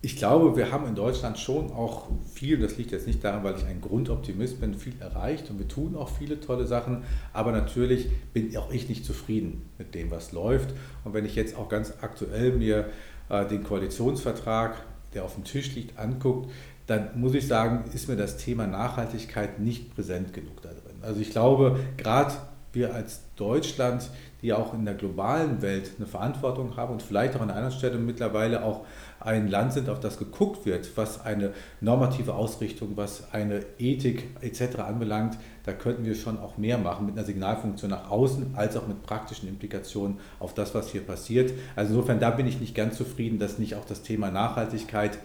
ich 0.00 0.16
glaube, 0.16 0.56
wir 0.56 0.70
haben 0.70 0.86
in 0.86 0.94
Deutschland 0.94 1.38
schon 1.38 1.72
auch 1.72 2.06
viel, 2.32 2.58
das 2.58 2.76
liegt 2.76 2.92
jetzt 2.92 3.08
nicht 3.08 3.22
daran, 3.24 3.42
weil 3.42 3.56
ich 3.56 3.64
ein 3.64 3.80
Grundoptimist 3.80 4.60
bin, 4.60 4.74
viel 4.74 4.94
erreicht 5.00 5.50
und 5.50 5.58
wir 5.58 5.66
tun 5.66 5.96
auch 5.96 6.08
viele 6.08 6.38
tolle 6.38 6.66
Sachen, 6.68 7.02
aber 7.32 7.50
natürlich 7.50 8.08
bin 8.32 8.56
auch 8.56 8.70
ich 8.70 8.88
nicht 8.88 9.04
zufrieden 9.04 9.68
mit 9.76 9.96
dem, 9.96 10.12
was 10.12 10.30
läuft. 10.30 10.72
Und 11.04 11.14
wenn 11.14 11.24
ich 11.24 11.34
jetzt 11.34 11.56
auch 11.56 11.68
ganz 11.68 11.94
aktuell 12.00 12.52
mir 12.52 12.86
äh, 13.28 13.44
den 13.46 13.64
Koalitionsvertrag, 13.64 14.76
der 15.14 15.24
auf 15.24 15.34
dem 15.34 15.42
Tisch 15.42 15.74
liegt, 15.74 15.98
anguckt, 15.98 16.48
dann 16.86 17.20
muss 17.20 17.34
ich 17.34 17.48
sagen, 17.48 17.84
ist 17.92 18.08
mir 18.08 18.16
das 18.16 18.36
Thema 18.36 18.68
Nachhaltigkeit 18.68 19.58
nicht 19.58 19.94
präsent 19.94 20.32
genug 20.32 20.62
da 20.62 20.68
drin. 20.68 21.02
Also 21.02 21.20
ich 21.20 21.30
glaube, 21.30 21.80
gerade 21.96 22.34
wir 22.72 22.94
als 22.94 23.22
Deutschland, 23.34 24.10
die 24.42 24.52
auch 24.52 24.72
in 24.72 24.84
der 24.84 24.94
globalen 24.94 25.62
Welt 25.62 25.90
eine 25.98 26.06
Verantwortung 26.06 26.76
haben 26.76 26.92
und 26.92 27.02
vielleicht 27.02 27.34
auch 27.36 27.40
an 27.40 27.50
einer 27.50 27.70
Stelle 27.70 27.98
mittlerweile 27.98 28.62
auch 28.62 28.84
ein 29.20 29.48
Land 29.48 29.72
sind, 29.72 29.88
auf 29.88 29.98
das 29.98 30.18
geguckt 30.18 30.64
wird, 30.64 30.96
was 30.96 31.24
eine 31.24 31.52
normative 31.80 32.34
Ausrichtung, 32.34 32.92
was 32.94 33.32
eine 33.32 33.62
Ethik 33.78 34.28
etc. 34.40 34.78
anbelangt, 34.78 35.36
da 35.64 35.72
könnten 35.72 36.04
wir 36.04 36.14
schon 36.14 36.38
auch 36.38 36.56
mehr 36.56 36.78
machen 36.78 37.06
mit 37.06 37.16
einer 37.16 37.26
Signalfunktion 37.26 37.90
nach 37.90 38.10
außen, 38.10 38.54
als 38.54 38.76
auch 38.76 38.86
mit 38.86 39.02
praktischen 39.02 39.48
Implikationen 39.48 40.18
auf 40.38 40.54
das, 40.54 40.74
was 40.74 40.90
hier 40.90 41.02
passiert. 41.02 41.52
Also 41.74 41.94
insofern, 41.94 42.20
da 42.20 42.30
bin 42.30 42.46
ich 42.46 42.60
nicht 42.60 42.76
ganz 42.76 42.96
zufrieden, 42.96 43.40
dass 43.40 43.58
nicht 43.58 43.74
auch 43.74 43.84
das 43.84 44.02
Thema 44.02 44.30
Nachhaltigkeit 44.30 45.18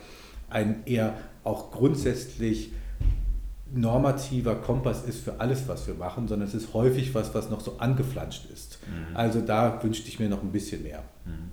ein 0.49 0.83
eher 0.85 1.13
auch 1.43 1.71
grundsätzlich 1.71 2.71
normativer 3.73 4.55
Kompass 4.55 5.03
ist 5.03 5.23
für 5.23 5.39
alles, 5.39 5.67
was 5.67 5.87
wir 5.87 5.95
machen, 5.95 6.27
sondern 6.27 6.47
es 6.47 6.53
ist 6.53 6.73
häufig 6.73 7.13
was, 7.15 7.33
was 7.33 7.49
noch 7.49 7.61
so 7.61 7.77
angeflanscht 7.79 8.49
ist. 8.51 8.79
Mhm. 8.87 9.15
Also 9.15 9.41
da 9.41 9.83
wünschte 9.83 10.07
ich 10.07 10.19
mir 10.19 10.29
noch 10.29 10.43
ein 10.43 10.51
bisschen 10.51 10.83
mehr. 10.83 11.03
Mhm. 11.25 11.51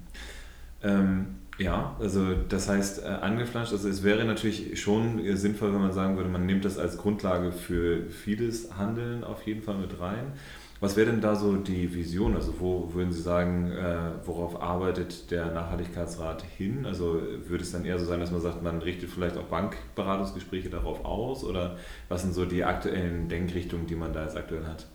Ähm, 0.82 1.26
ja, 1.58 1.94
also 2.00 2.34
das 2.48 2.68
heißt 2.68 3.04
äh, 3.04 3.08
angeflanscht, 3.08 3.72
also 3.72 3.88
es 3.88 4.02
wäre 4.02 4.24
natürlich 4.24 4.80
schon 4.80 5.36
sinnvoll, 5.36 5.74
wenn 5.74 5.82
man 5.82 5.92
sagen 5.92 6.16
würde, 6.16 6.30
man 6.30 6.46
nimmt 6.46 6.64
das 6.64 6.78
als 6.78 6.96
Grundlage 6.96 7.52
für 7.52 8.06
vieles 8.06 8.76
Handeln 8.76 9.24
auf 9.24 9.46
jeden 9.46 9.62
Fall 9.62 9.76
mit 9.76 10.00
rein. 10.00 10.32
Was 10.80 10.96
wäre 10.96 11.10
denn 11.10 11.20
da 11.20 11.36
so 11.36 11.56
die 11.56 11.94
Vision? 11.94 12.34
Also 12.34 12.54
wo 12.58 12.94
würden 12.94 13.12
Sie 13.12 13.20
sagen, 13.20 13.70
äh, 13.70 14.12
worauf 14.24 14.62
arbeitet 14.62 15.30
der 15.30 15.52
Nachhaltigkeitsrat 15.52 16.42
hin? 16.56 16.86
Also 16.86 17.20
würde 17.46 17.62
es 17.62 17.72
dann 17.72 17.84
eher 17.84 17.98
so 17.98 18.06
sein, 18.06 18.18
dass 18.18 18.30
man 18.30 18.40
sagt, 18.40 18.62
man 18.62 18.80
richtet 18.80 19.10
vielleicht 19.10 19.36
auch 19.36 19.44
Bankberatungsgespräche 19.44 20.70
darauf 20.70 21.04
aus? 21.04 21.44
Oder 21.44 21.76
was 22.08 22.22
sind 22.22 22.32
so 22.32 22.46
die 22.46 22.64
aktuellen 22.64 23.28
Denkrichtungen, 23.28 23.86
die 23.86 23.94
man 23.94 24.14
da 24.14 24.22
jetzt 24.22 24.38
aktuell 24.38 24.64
hat? 24.64 24.86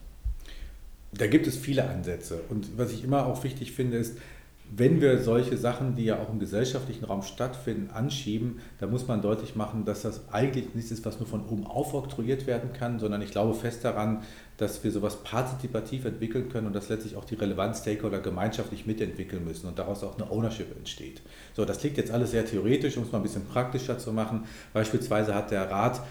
Da 1.13 1.27
gibt 1.27 1.45
es 1.45 1.55
viele 1.55 1.87
Ansätze. 1.87 2.41
Und 2.49 2.79
was 2.79 2.91
ich 2.91 3.03
immer 3.03 3.27
auch 3.27 3.43
wichtig 3.43 3.71
finde, 3.71 3.97
ist, 3.97 4.17
wenn 4.71 4.99
wir 4.99 5.21
solche 5.21 5.57
Sachen, 5.57 5.95
die 5.95 6.05
ja 6.05 6.19
auch 6.19 6.29
im 6.29 6.39
gesellschaftlichen 6.39 7.05
Raum 7.05 7.21
stattfinden, 7.21 7.91
anschieben, 7.91 8.59
dann 8.79 8.91
muss 8.91 9.07
man 9.07 9.21
deutlich 9.21 9.55
machen, 9.55 9.85
dass 9.85 10.01
das 10.01 10.29
eigentlich 10.31 10.73
nichts 10.73 10.91
ist, 10.91 11.05
was 11.05 11.19
nur 11.19 11.27
von 11.27 11.45
oben 11.45 11.65
aufoktroyiert 11.65 12.47
werden 12.47 12.73
kann, 12.73 12.99
sondern 12.99 13.21
ich 13.21 13.31
glaube 13.31 13.53
fest 13.53 13.85
daran, 13.85 14.23
dass 14.57 14.83
wir 14.83 14.91
sowas 14.91 15.23
partizipativ 15.23 16.05
entwickeln 16.05 16.49
können 16.49 16.67
und 16.67 16.75
dass 16.75 16.89
letztlich 16.89 17.15
auch 17.15 17.25
die 17.25 17.35
relevanten 17.35 17.79
Stakeholder 17.79 18.19
gemeinschaftlich 18.19 18.85
mitentwickeln 18.85 19.45
müssen 19.45 19.67
und 19.67 19.77
daraus 19.77 20.03
auch 20.03 20.17
eine 20.17 20.31
Ownership 20.31 20.75
entsteht. 20.75 21.21
So, 21.53 21.63
das 21.65 21.79
klingt 21.79 21.97
jetzt 21.97 22.11
alles 22.11 22.31
sehr 22.31 22.45
theoretisch, 22.45 22.97
um 22.97 23.03
es 23.03 23.11
mal 23.11 23.19
ein 23.19 23.23
bisschen 23.23 23.45
praktischer 23.45 23.97
zu 23.97 24.13
machen. 24.13 24.45
Beispielsweise 24.73 25.35
hat 25.35 25.51
der 25.51 25.69
Rat 25.69 26.01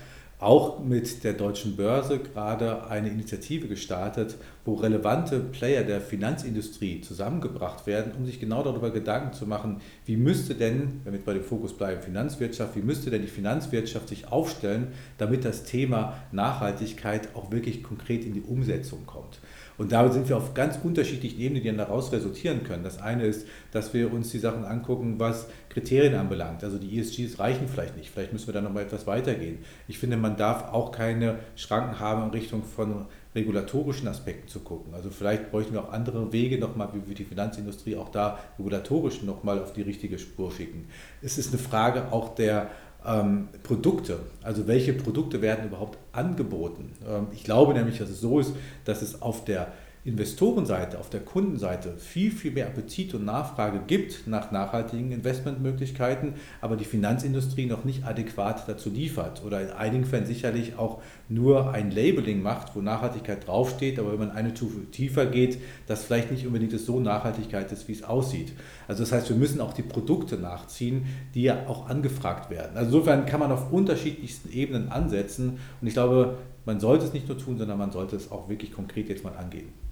auch 0.41 0.81
mit 0.81 1.25
der 1.25 1.33
deutschen 1.33 1.77
Börse 1.77 2.19
gerade 2.19 2.87
eine 2.89 3.09
Initiative 3.09 3.69
gestartet, 3.69 4.37
wo 4.65 4.75
relevante 4.75 5.41
Player 5.41 5.85
der 5.85 6.01
Finanzindustrie 6.01 7.01
zusammengebracht 7.01 7.87
werden, 7.87 8.13
um 8.19 8.27
sich 8.27 8.41
genau 8.41 8.63
darüber 8.63 8.91
Gedanken 8.91 9.33
zu 9.33 9.47
machen, 9.47 9.81
wie 10.07 10.17
müsste 10.17 10.55
denn, 10.55 11.01
wenn 11.05 11.13
wir 11.13 11.25
bei 11.25 11.35
dem 11.35 11.45
Fokus 11.45 11.73
bleiben, 11.73 12.03
Finanzwirtschaft, 12.03 12.77
wie 12.77 12.83
müsste 12.83 13.11
denn 13.11 13.23
die 13.23 13.29
Finanzwirtschaft 13.29 14.09
sich 14.09 14.31
aufstellen, 14.31 14.89
damit 15.19 15.45
das 15.45 15.65
Thema 15.65 16.15
Nachhaltigkeit 16.33 17.29
auch 17.35 17.51
wirklich 17.51 17.83
konkret 17.83 18.25
in 18.25 18.35
die 18.35 18.43
Umsetzung 18.43 19.07
kommt. 19.07 19.39
Und 19.77 19.93
damit 19.93 20.13
sind 20.13 20.29
wir 20.29 20.37
auf 20.37 20.55
ganz 20.55 20.79
unterschiedlichen 20.83 21.41
Ebenen, 21.41 21.63
die 21.63 21.69
dann 21.69 21.79
daraus 21.79 22.13
resultieren 22.13 22.63
können. 22.65 22.85
Das 22.85 23.01
eine 23.01 23.27
ist, 23.27 23.47
dass 23.73 23.93
wir 23.93 24.13
uns 24.13 24.31
die 24.31 24.39
Sachen 24.39 24.65
angucken, 24.65 25.19
was 25.19 25.49
Kriterien 25.69 26.15
anbelangt. 26.15 26.63
Also 26.63 26.79
die 26.79 26.99
ESGs 26.99 27.39
reichen 27.39 27.67
vielleicht 27.69 27.97
nicht. 27.97 28.11
Vielleicht 28.11 28.33
müssen 28.33 28.47
wir 28.47 28.55
da 28.55 28.61
nochmal 28.61 28.85
etwas 28.85 29.07
weitergehen. 29.07 29.59
Ich 29.89 29.99
finde, 29.99 30.17
man 30.17 30.37
darf 30.37 30.73
auch 30.73 30.93
keine 30.93 31.41
Schranken 31.57 31.99
haben 31.99 32.25
in 32.25 32.31
Richtung 32.31 32.63
von 32.63 33.07
regulatorischen 33.35 34.07
Aspekten 34.07 34.49
zu 34.49 34.61
gucken. 34.61 34.95
Also 34.95 35.11
vielleicht 35.11 35.51
bräuchten 35.51 35.73
wir 35.73 35.83
auch 35.83 35.93
andere 35.93 36.33
Wege 36.33 36.59
nochmal, 36.59 36.91
wie 36.93 37.09
wir 37.09 37.17
die 37.17 37.25
Finanzindustrie 37.25 37.97
auch 37.97 38.11
da 38.11 38.39
regulatorisch 38.59 39.23
nochmal 39.23 39.59
auf 39.59 39.73
die 39.73 39.83
richtige 39.83 40.19
Spur 40.19 40.53
schicken. 40.53 40.87
Es 41.21 41.37
ist 41.37 41.53
eine 41.53 41.61
Frage 41.61 42.13
auch 42.13 42.35
der 42.37 42.71
ähm, 43.07 43.49
Produkte. 43.63 44.19
Also 44.43 44.67
welche 44.67 44.93
Produkte 44.93 45.43
werden 45.43 45.67
überhaupt 45.67 45.99
angeboten? 46.13 46.93
Ähm, 47.09 47.29
ich 47.33 47.45
glaube 47.45 47.75
nämlich, 47.75 47.99
dass 47.99 48.11
es 48.11 48.21
so 48.21 48.41
ist, 48.41 48.55
dass 48.85 49.03
es 49.03 49.23
auf 49.23 49.45
der 49.45 49.69
Investorenseite, 50.05 50.99
auf 50.99 51.09
der 51.09 51.21
Kundenseite 51.21 51.97
viel, 51.97 52.31
viel 52.31 52.51
mehr 52.51 52.67
Appetit 52.67 53.15
und 53.15 53.25
Nachfrage 53.25 53.81
gibt 53.87 54.27
nach 54.27 54.51
nachhaltigen 54.51 55.13
Investmentmöglichkeiten, 55.13 56.35
aber 56.61 56.77
die 56.77 56.85
Finanzindustrie 56.85 57.65
noch 57.65 57.85
nicht 57.85 58.05
adäquat 58.05 58.69
dazu 58.69 58.91
liefert 58.91 59.43
oder 59.47 59.63
in 59.63 59.71
einigen 59.71 60.05
Fällen 60.05 60.27
sicherlich 60.27 60.77
auch 60.77 61.01
nur 61.31 61.73
ein 61.73 61.91
Labeling 61.91 62.43
macht, 62.43 62.77
wo 62.77 62.83
Nachhaltigkeit 62.83 63.47
draufsteht, 63.47 63.99
aber 63.99 64.13
wenn 64.13 64.19
man 64.19 64.31
eine 64.33 64.51
Stufe 64.51 64.91
tiefer 64.91 65.25
geht, 65.25 65.59
das 65.87 66.05
vielleicht 66.05 66.31
nicht 66.31 66.47
unbedingt 66.47 66.79
so 66.79 67.01
Nachhaltigkeit 67.01 67.73
ist, 67.73 67.89
wie 67.89 67.93
es 67.93 68.03
aussieht. 68.03 68.53
Also 68.87 69.05
das 69.05 69.13
heißt, 69.13 69.31
wir 69.31 69.37
müssen 69.37 69.63
auch 69.63 69.73
die 69.73 69.83
Produkte 69.83 70.37
nachziehen, 70.37 71.07
die 71.35 71.45
ja 71.45 71.67
auch 71.67 71.89
angefragt 71.89 72.51
werden. 72.51 72.77
Also 72.77 72.99
insofern 72.99 73.25
kann 73.25 73.41
man 73.41 73.51
auf 73.51 73.73
unterschiedlichsten 73.73 74.53
Ebenen 74.53 74.91
ansetzen 74.91 75.61
und 75.81 75.87
ich 75.87 75.95
glaube, 75.95 76.37
man 76.67 76.79
sollte 76.79 77.07
es 77.07 77.15
nicht 77.15 77.27
nur 77.27 77.39
tun, 77.39 77.57
sondern 77.57 77.79
man 77.79 77.91
sollte 77.91 78.17
es 78.17 78.31
auch 78.31 78.51
wirklich 78.51 78.73
konkret 78.73 79.09
jetzt 79.09 79.25
mal 79.25 79.37
angehen. 79.37 79.84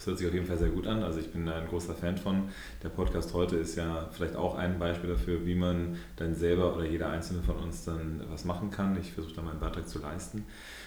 Das 0.00 0.06
hört 0.06 0.18
sich 0.18 0.28
auf 0.28 0.32
jeden 0.32 0.46
Fall 0.46 0.56
sehr 0.56 0.70
gut 0.70 0.86
an. 0.86 1.02
Also 1.02 1.20
ich 1.20 1.30
bin 1.30 1.44
da 1.44 1.56
ein 1.56 1.68
großer 1.68 1.92
Fan 1.92 2.16
von. 2.16 2.44
Der 2.82 2.88
Podcast 2.88 3.34
heute 3.34 3.56
ist 3.56 3.76
ja 3.76 4.08
vielleicht 4.10 4.34
auch 4.34 4.54
ein 4.54 4.78
Beispiel 4.78 5.10
dafür, 5.10 5.44
wie 5.44 5.54
man 5.54 5.98
dann 6.16 6.34
selber 6.34 6.74
oder 6.74 6.86
jeder 6.86 7.10
einzelne 7.10 7.42
von 7.42 7.56
uns 7.56 7.84
dann 7.84 8.22
was 8.30 8.46
machen 8.46 8.70
kann. 8.70 8.96
Ich 8.98 9.12
versuche 9.12 9.34
da 9.34 9.42
meinen 9.42 9.60
Beitrag 9.60 9.86
zu 9.86 9.98
leisten. 9.98 10.46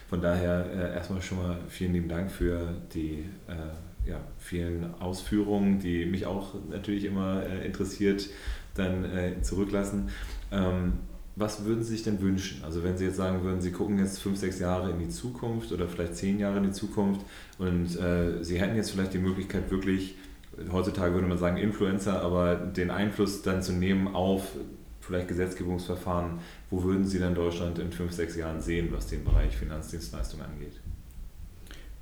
Von 0.09 0.19
daher 0.19 0.65
äh, 0.65 0.95
erstmal 0.95 1.21
schon 1.21 1.37
mal 1.37 1.59
vielen 1.69 1.93
lieben 1.93 2.09
Dank 2.09 2.31
für 2.31 2.73
die 2.95 3.25
äh, 3.47 4.09
ja, 4.09 4.19
vielen 4.39 4.95
Ausführungen, 4.95 5.77
die 5.77 6.07
mich 6.07 6.25
auch 6.25 6.55
natürlich 6.71 7.05
immer 7.05 7.43
äh, 7.43 7.67
interessiert 7.67 8.27
dann 8.73 9.05
äh, 9.05 9.39
zurücklassen. 9.43 10.09
Ähm, 10.51 10.93
was 11.35 11.65
würden 11.65 11.83
Sie 11.83 11.93
sich 11.93 12.03
denn 12.03 12.21
wünschen? 12.21 12.63
Also 12.63 12.83
wenn 12.83 12.97
Sie 12.97 13.05
jetzt 13.05 13.17
sagen 13.17 13.43
würden, 13.43 13.61
Sie 13.61 13.71
gucken 13.71 13.97
jetzt 13.97 14.19
fünf, 14.19 14.37
sechs 14.37 14.59
Jahre 14.59 14.91
in 14.91 14.99
die 14.99 15.09
Zukunft 15.09 15.71
oder 15.71 15.87
vielleicht 15.87 16.15
zehn 16.15 16.39
Jahre 16.39 16.57
in 16.57 16.63
die 16.63 16.71
Zukunft 16.71 17.21
und 17.57 17.99
äh, 17.99 18.43
Sie 18.43 18.59
hätten 18.59 18.75
jetzt 18.75 18.91
vielleicht 18.91 19.13
die 19.13 19.19
Möglichkeit 19.19 19.71
wirklich, 19.71 20.15
heutzutage 20.71 21.13
würde 21.13 21.27
man 21.27 21.37
sagen 21.37 21.57
Influencer, 21.57 22.21
aber 22.21 22.55
den 22.55 22.91
Einfluss 22.91 23.41
dann 23.41 23.63
zu 23.63 23.73
nehmen 23.73 24.07
auf 24.07 24.55
vielleicht 25.01 25.27
Gesetzgebungsverfahren, 25.27 26.39
wo 26.69 26.83
würden 26.83 27.05
Sie 27.05 27.19
dann 27.19 27.35
Deutschland 27.35 27.79
in 27.79 27.91
fünf, 27.91 28.13
sechs 28.13 28.35
Jahren 28.35 28.61
sehen, 28.61 28.89
was 28.91 29.07
den 29.07 29.23
Bereich 29.23 29.55
Finanzdienstleistung 29.57 30.41
angeht? 30.41 30.79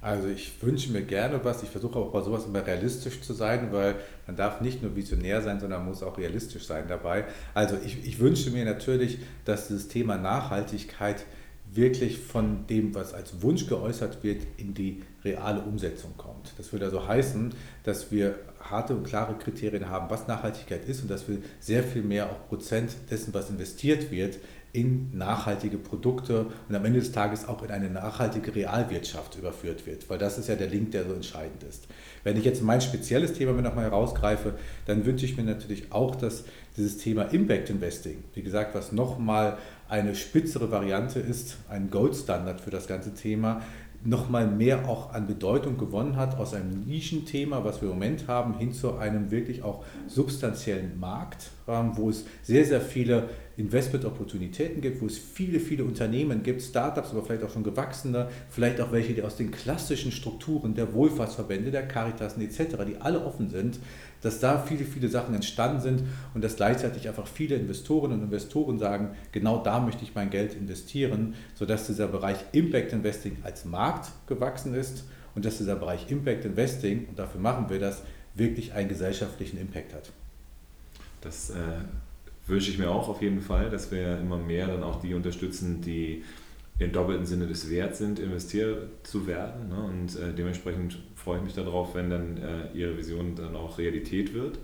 Also 0.01 0.29
ich 0.29 0.51
wünsche 0.63 0.91
mir 0.91 1.03
gerne 1.03 1.39
was. 1.43 1.61
Ich 1.61 1.69
versuche 1.69 1.99
auch 1.99 2.11
bei 2.11 2.21
sowas 2.21 2.45
immer 2.45 2.65
realistisch 2.65 3.21
zu 3.21 3.33
sein, 3.33 3.71
weil 3.71 3.95
man 4.25 4.35
darf 4.35 4.59
nicht 4.59 4.81
nur 4.81 4.95
visionär 4.95 5.41
sein, 5.43 5.59
sondern 5.59 5.85
muss 5.85 6.01
auch 6.01 6.17
realistisch 6.17 6.65
sein 6.65 6.85
dabei. 6.87 7.25
Also 7.53 7.77
ich, 7.85 8.05
ich 8.05 8.19
wünsche 8.19 8.49
mir 8.49 8.65
natürlich, 8.65 9.19
dass 9.45 9.67
das 9.67 9.87
Thema 9.87 10.17
Nachhaltigkeit 10.17 11.23
wirklich 11.73 12.19
von 12.19 12.67
dem, 12.67 12.93
was 12.95 13.13
als 13.13 13.41
Wunsch 13.41 13.67
geäußert 13.67 14.23
wird, 14.23 14.41
in 14.57 14.73
die 14.73 15.03
reale 15.23 15.61
Umsetzung 15.61 16.17
kommt. 16.17 16.51
Das 16.57 16.73
würde 16.73 16.85
also 16.85 17.07
heißen, 17.07 17.53
dass 17.83 18.11
wir 18.11 18.35
harte 18.59 18.95
und 18.95 19.05
klare 19.05 19.35
Kriterien 19.35 19.89
haben, 19.89 20.09
was 20.09 20.27
Nachhaltigkeit 20.27 20.83
ist 20.85 21.01
und 21.01 21.09
dass 21.09 21.29
wir 21.29 21.37
sehr 21.59 21.83
viel 21.83 22.03
mehr 22.03 22.29
auch 22.29 22.47
Prozent 22.49 22.91
dessen, 23.09 23.33
was 23.33 23.49
investiert 23.49 24.11
wird, 24.11 24.37
in 24.73 25.09
nachhaltige 25.13 25.77
Produkte 25.77 26.47
und 26.69 26.75
am 26.75 26.85
Ende 26.85 26.99
des 26.99 27.11
Tages 27.11 27.47
auch 27.47 27.61
in 27.63 27.71
eine 27.71 27.89
nachhaltige 27.89 28.55
Realwirtschaft 28.55 29.37
überführt 29.37 29.85
wird, 29.85 30.09
weil 30.09 30.17
das 30.17 30.37
ist 30.37 30.47
ja 30.47 30.55
der 30.55 30.67
Link, 30.67 30.91
der 30.91 31.05
so 31.05 31.13
entscheidend 31.13 31.63
ist. 31.63 31.87
Wenn 32.23 32.37
ich 32.37 32.45
jetzt 32.45 32.61
mein 32.63 32.81
spezielles 32.81 33.33
Thema 33.33 33.53
mir 33.53 33.63
nochmal 33.63 33.85
herausgreife, 33.85 34.53
dann 34.85 35.05
wünsche 35.05 35.25
ich 35.25 35.37
mir 35.37 35.43
natürlich 35.43 35.91
auch, 35.91 36.15
dass 36.15 36.45
dieses 36.77 36.97
Thema 36.97 37.23
Impact 37.23 37.69
Investing, 37.69 38.23
wie 38.33 38.43
gesagt, 38.43 38.73
was 38.75 38.91
nochmal 38.91 39.57
eine 39.89 40.15
spitzere 40.15 40.71
Variante 40.71 41.19
ist, 41.19 41.57
ein 41.69 41.89
Goldstandard 41.89 42.61
für 42.61 42.71
das 42.71 42.87
ganze 42.87 43.13
Thema, 43.13 43.61
nochmal 44.03 44.47
mehr 44.47 44.89
auch 44.89 45.13
an 45.13 45.27
Bedeutung 45.27 45.77
gewonnen 45.77 46.15
hat 46.15 46.37
aus 46.37 46.53
einem 46.53 46.85
Nischenthema, 46.85 47.63
was 47.63 47.81
wir 47.81 47.89
im 47.89 47.95
Moment 47.95 48.27
haben, 48.27 48.57
hin 48.57 48.73
zu 48.73 48.97
einem 48.97 49.31
wirklich 49.31 49.63
auch 49.63 49.83
substanziellen 50.07 50.99
Markt, 50.99 51.51
ähm, 51.67 51.91
wo 51.95 52.09
es 52.09 52.25
sehr, 52.41 52.65
sehr 52.65 52.81
viele 52.81 53.29
Investment-Opportunitäten 53.57 54.81
gibt, 54.81 55.01
wo 55.01 55.05
es 55.05 55.17
viele, 55.17 55.59
viele 55.59 55.83
Unternehmen 55.83 56.41
gibt, 56.41 56.61
Startups, 56.61 57.11
aber 57.11 57.23
vielleicht 57.23 57.43
auch 57.43 57.51
schon 57.51 57.63
gewachsene, 57.63 58.29
vielleicht 58.49 58.81
auch 58.81 58.91
welche, 58.91 59.13
die 59.13 59.21
aus 59.21 59.35
den 59.35 59.51
klassischen 59.51 60.11
Strukturen 60.11 60.73
der 60.73 60.93
Wohlfahrtsverbände, 60.93 61.69
der 61.69 61.87
Caritasen 61.87 62.41
etc., 62.41 62.77
die 62.87 62.97
alle 62.99 63.23
offen 63.23 63.49
sind, 63.49 63.79
dass 64.21 64.39
da 64.39 64.59
viele, 64.59 64.85
viele 64.85 65.09
Sachen 65.09 65.33
entstanden 65.33 65.81
sind 65.81 66.03
und 66.33 66.43
dass 66.43 66.55
gleichzeitig 66.55 67.07
einfach 67.07 67.27
viele 67.27 67.55
Investorinnen 67.55 68.19
und 68.19 68.25
Investoren 68.25 68.79
sagen, 68.79 69.15
genau 69.31 69.63
da 69.63 69.79
möchte 69.79 70.03
ich 70.03 70.15
mein 70.15 70.29
Geld 70.29 70.53
investieren, 70.53 71.35
sodass 71.55 71.87
dieser 71.87 72.07
Bereich 72.07 72.37
Impact 72.51 72.93
Investing 72.93 73.37
als 73.43 73.65
Markt 73.65 74.11
gewachsen 74.27 74.73
ist 74.73 75.03
und 75.35 75.45
dass 75.45 75.57
dieser 75.57 75.75
Bereich 75.75 76.09
Impact 76.09 76.45
Investing, 76.45 77.07
und 77.09 77.19
dafür 77.19 77.41
machen 77.41 77.69
wir 77.69 77.79
das, 77.79 78.03
wirklich 78.35 78.73
einen 78.73 78.89
gesellschaftlichen 78.89 79.59
Impact 79.59 79.93
hat. 79.93 80.11
Das 81.21 81.49
äh, 81.49 81.53
wünsche 82.47 82.71
ich 82.71 82.77
mir 82.77 82.89
auch 82.89 83.09
auf 83.09 83.21
jeden 83.21 83.41
Fall, 83.41 83.69
dass 83.69 83.91
wir 83.91 84.19
immer 84.19 84.37
mehr 84.37 84.67
dann 84.67 84.83
auch 84.83 85.01
die 85.01 85.13
unterstützen, 85.13 85.81
die 85.81 86.23
im 86.81 86.91
doppelten 86.91 87.25
Sinne 87.25 87.47
des 87.47 87.69
Werts 87.69 87.99
sind, 87.99 88.19
investiert 88.19 88.89
zu 89.03 89.27
werden. 89.27 89.69
Ne? 89.69 89.83
Und 89.83 90.15
äh, 90.19 90.33
dementsprechend 90.33 90.97
freue 91.15 91.37
ich 91.37 91.43
mich 91.43 91.53
darauf, 91.53 91.93
wenn 91.93 92.09
dann 92.09 92.37
äh, 92.37 92.77
Ihre 92.77 92.97
Vision 92.97 93.35
dann 93.35 93.55
auch 93.55 93.77
Realität 93.77 94.33
wird. 94.33 94.57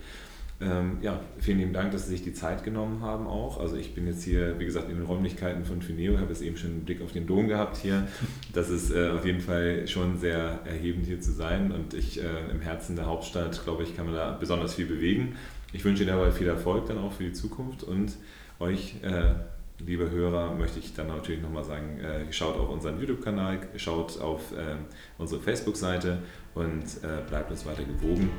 Ähm, 0.60 0.98
ja, 1.04 1.20
vielen 1.38 1.60
lieben 1.60 1.74
Dank, 1.74 1.92
dass 1.92 2.06
Sie 2.06 2.14
sich 2.14 2.24
die 2.24 2.34
Zeit 2.34 2.64
genommen 2.64 3.04
haben 3.04 3.28
auch. 3.28 3.60
Also 3.60 3.76
ich 3.76 3.94
bin 3.94 4.08
jetzt 4.08 4.24
hier, 4.24 4.58
wie 4.58 4.66
gesagt, 4.66 4.90
in 4.90 4.96
den 4.96 5.06
Räumlichkeiten 5.06 5.64
von 5.64 5.84
Fineo, 5.84 6.18
habe 6.18 6.30
jetzt 6.30 6.42
eben 6.42 6.58
schon 6.58 6.72
einen 6.72 6.86
Blick 6.86 7.04
auf 7.04 7.12
den 7.12 7.28
Dom 7.28 7.48
gehabt 7.48 7.78
hier. 7.78 8.08
Das 8.54 8.72
ist 8.72 8.90
äh, 8.90 9.10
auf 9.10 9.24
jeden 9.24 9.40
Fall 9.40 9.88
schon 9.88 10.18
sehr 10.18 10.62
erhebend 10.66 11.06
hier 11.06 11.22
zu 11.22 11.32
sein 11.32 11.72
und 11.72 11.94
ich 11.94 12.20
äh, 12.20 12.50
im 12.52 12.62
Herzen 12.62 12.96
der 12.96 13.06
Hauptstadt, 13.06 13.64
glaube 13.64 13.84
ich, 13.84 13.96
kann 13.96 14.08
man 14.08 14.16
da 14.16 14.32
besonders 14.32 14.74
viel 14.74 14.88
bewegen. 14.88 15.36
Ich 15.74 15.86
wünsche 15.86 16.02
Ihnen 16.02 16.18
dabei 16.18 16.32
viel 16.32 16.48
Erfolg 16.48 16.88
dann 16.88 16.98
auch 16.98 17.14
für 17.14 17.26
die 17.26 17.34
Zukunft 17.34 17.84
und 17.84 18.14
euch 18.60 18.96
äh, 19.04 19.36
liebe 19.80 20.10
Hörer, 20.10 20.54
möchte 20.56 20.80
ich 20.80 20.94
dann 20.94 21.08
natürlich 21.08 21.42
nochmal 21.42 21.64
sagen, 21.64 22.00
äh, 22.00 22.32
schaut 22.32 22.58
auf 22.58 22.70
unseren 22.70 23.00
YouTube-Kanal, 23.00 23.60
schaut 23.76 24.20
auf 24.20 24.52
äh, 24.52 24.76
unsere 25.18 25.42
Facebook-Seite 25.42 26.20
und 26.56 26.84
äh, 27.04 27.22
bleibt 27.28 27.52
uns 27.52 27.66
weiter 27.66 27.84
gewogen. 27.84 28.30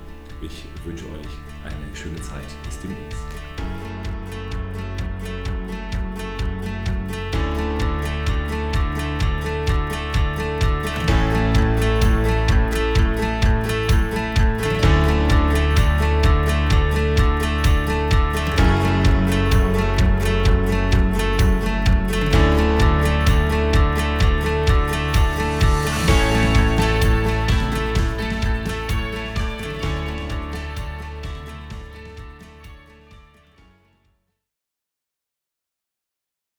Ich 0.42 0.64
wünsche 0.84 1.04
euch 1.06 1.28
eine 1.64 1.96
schöne 1.96 2.20
Zeit. 2.22 2.46
Bis 2.64 2.80
demnächst. 2.80 3.47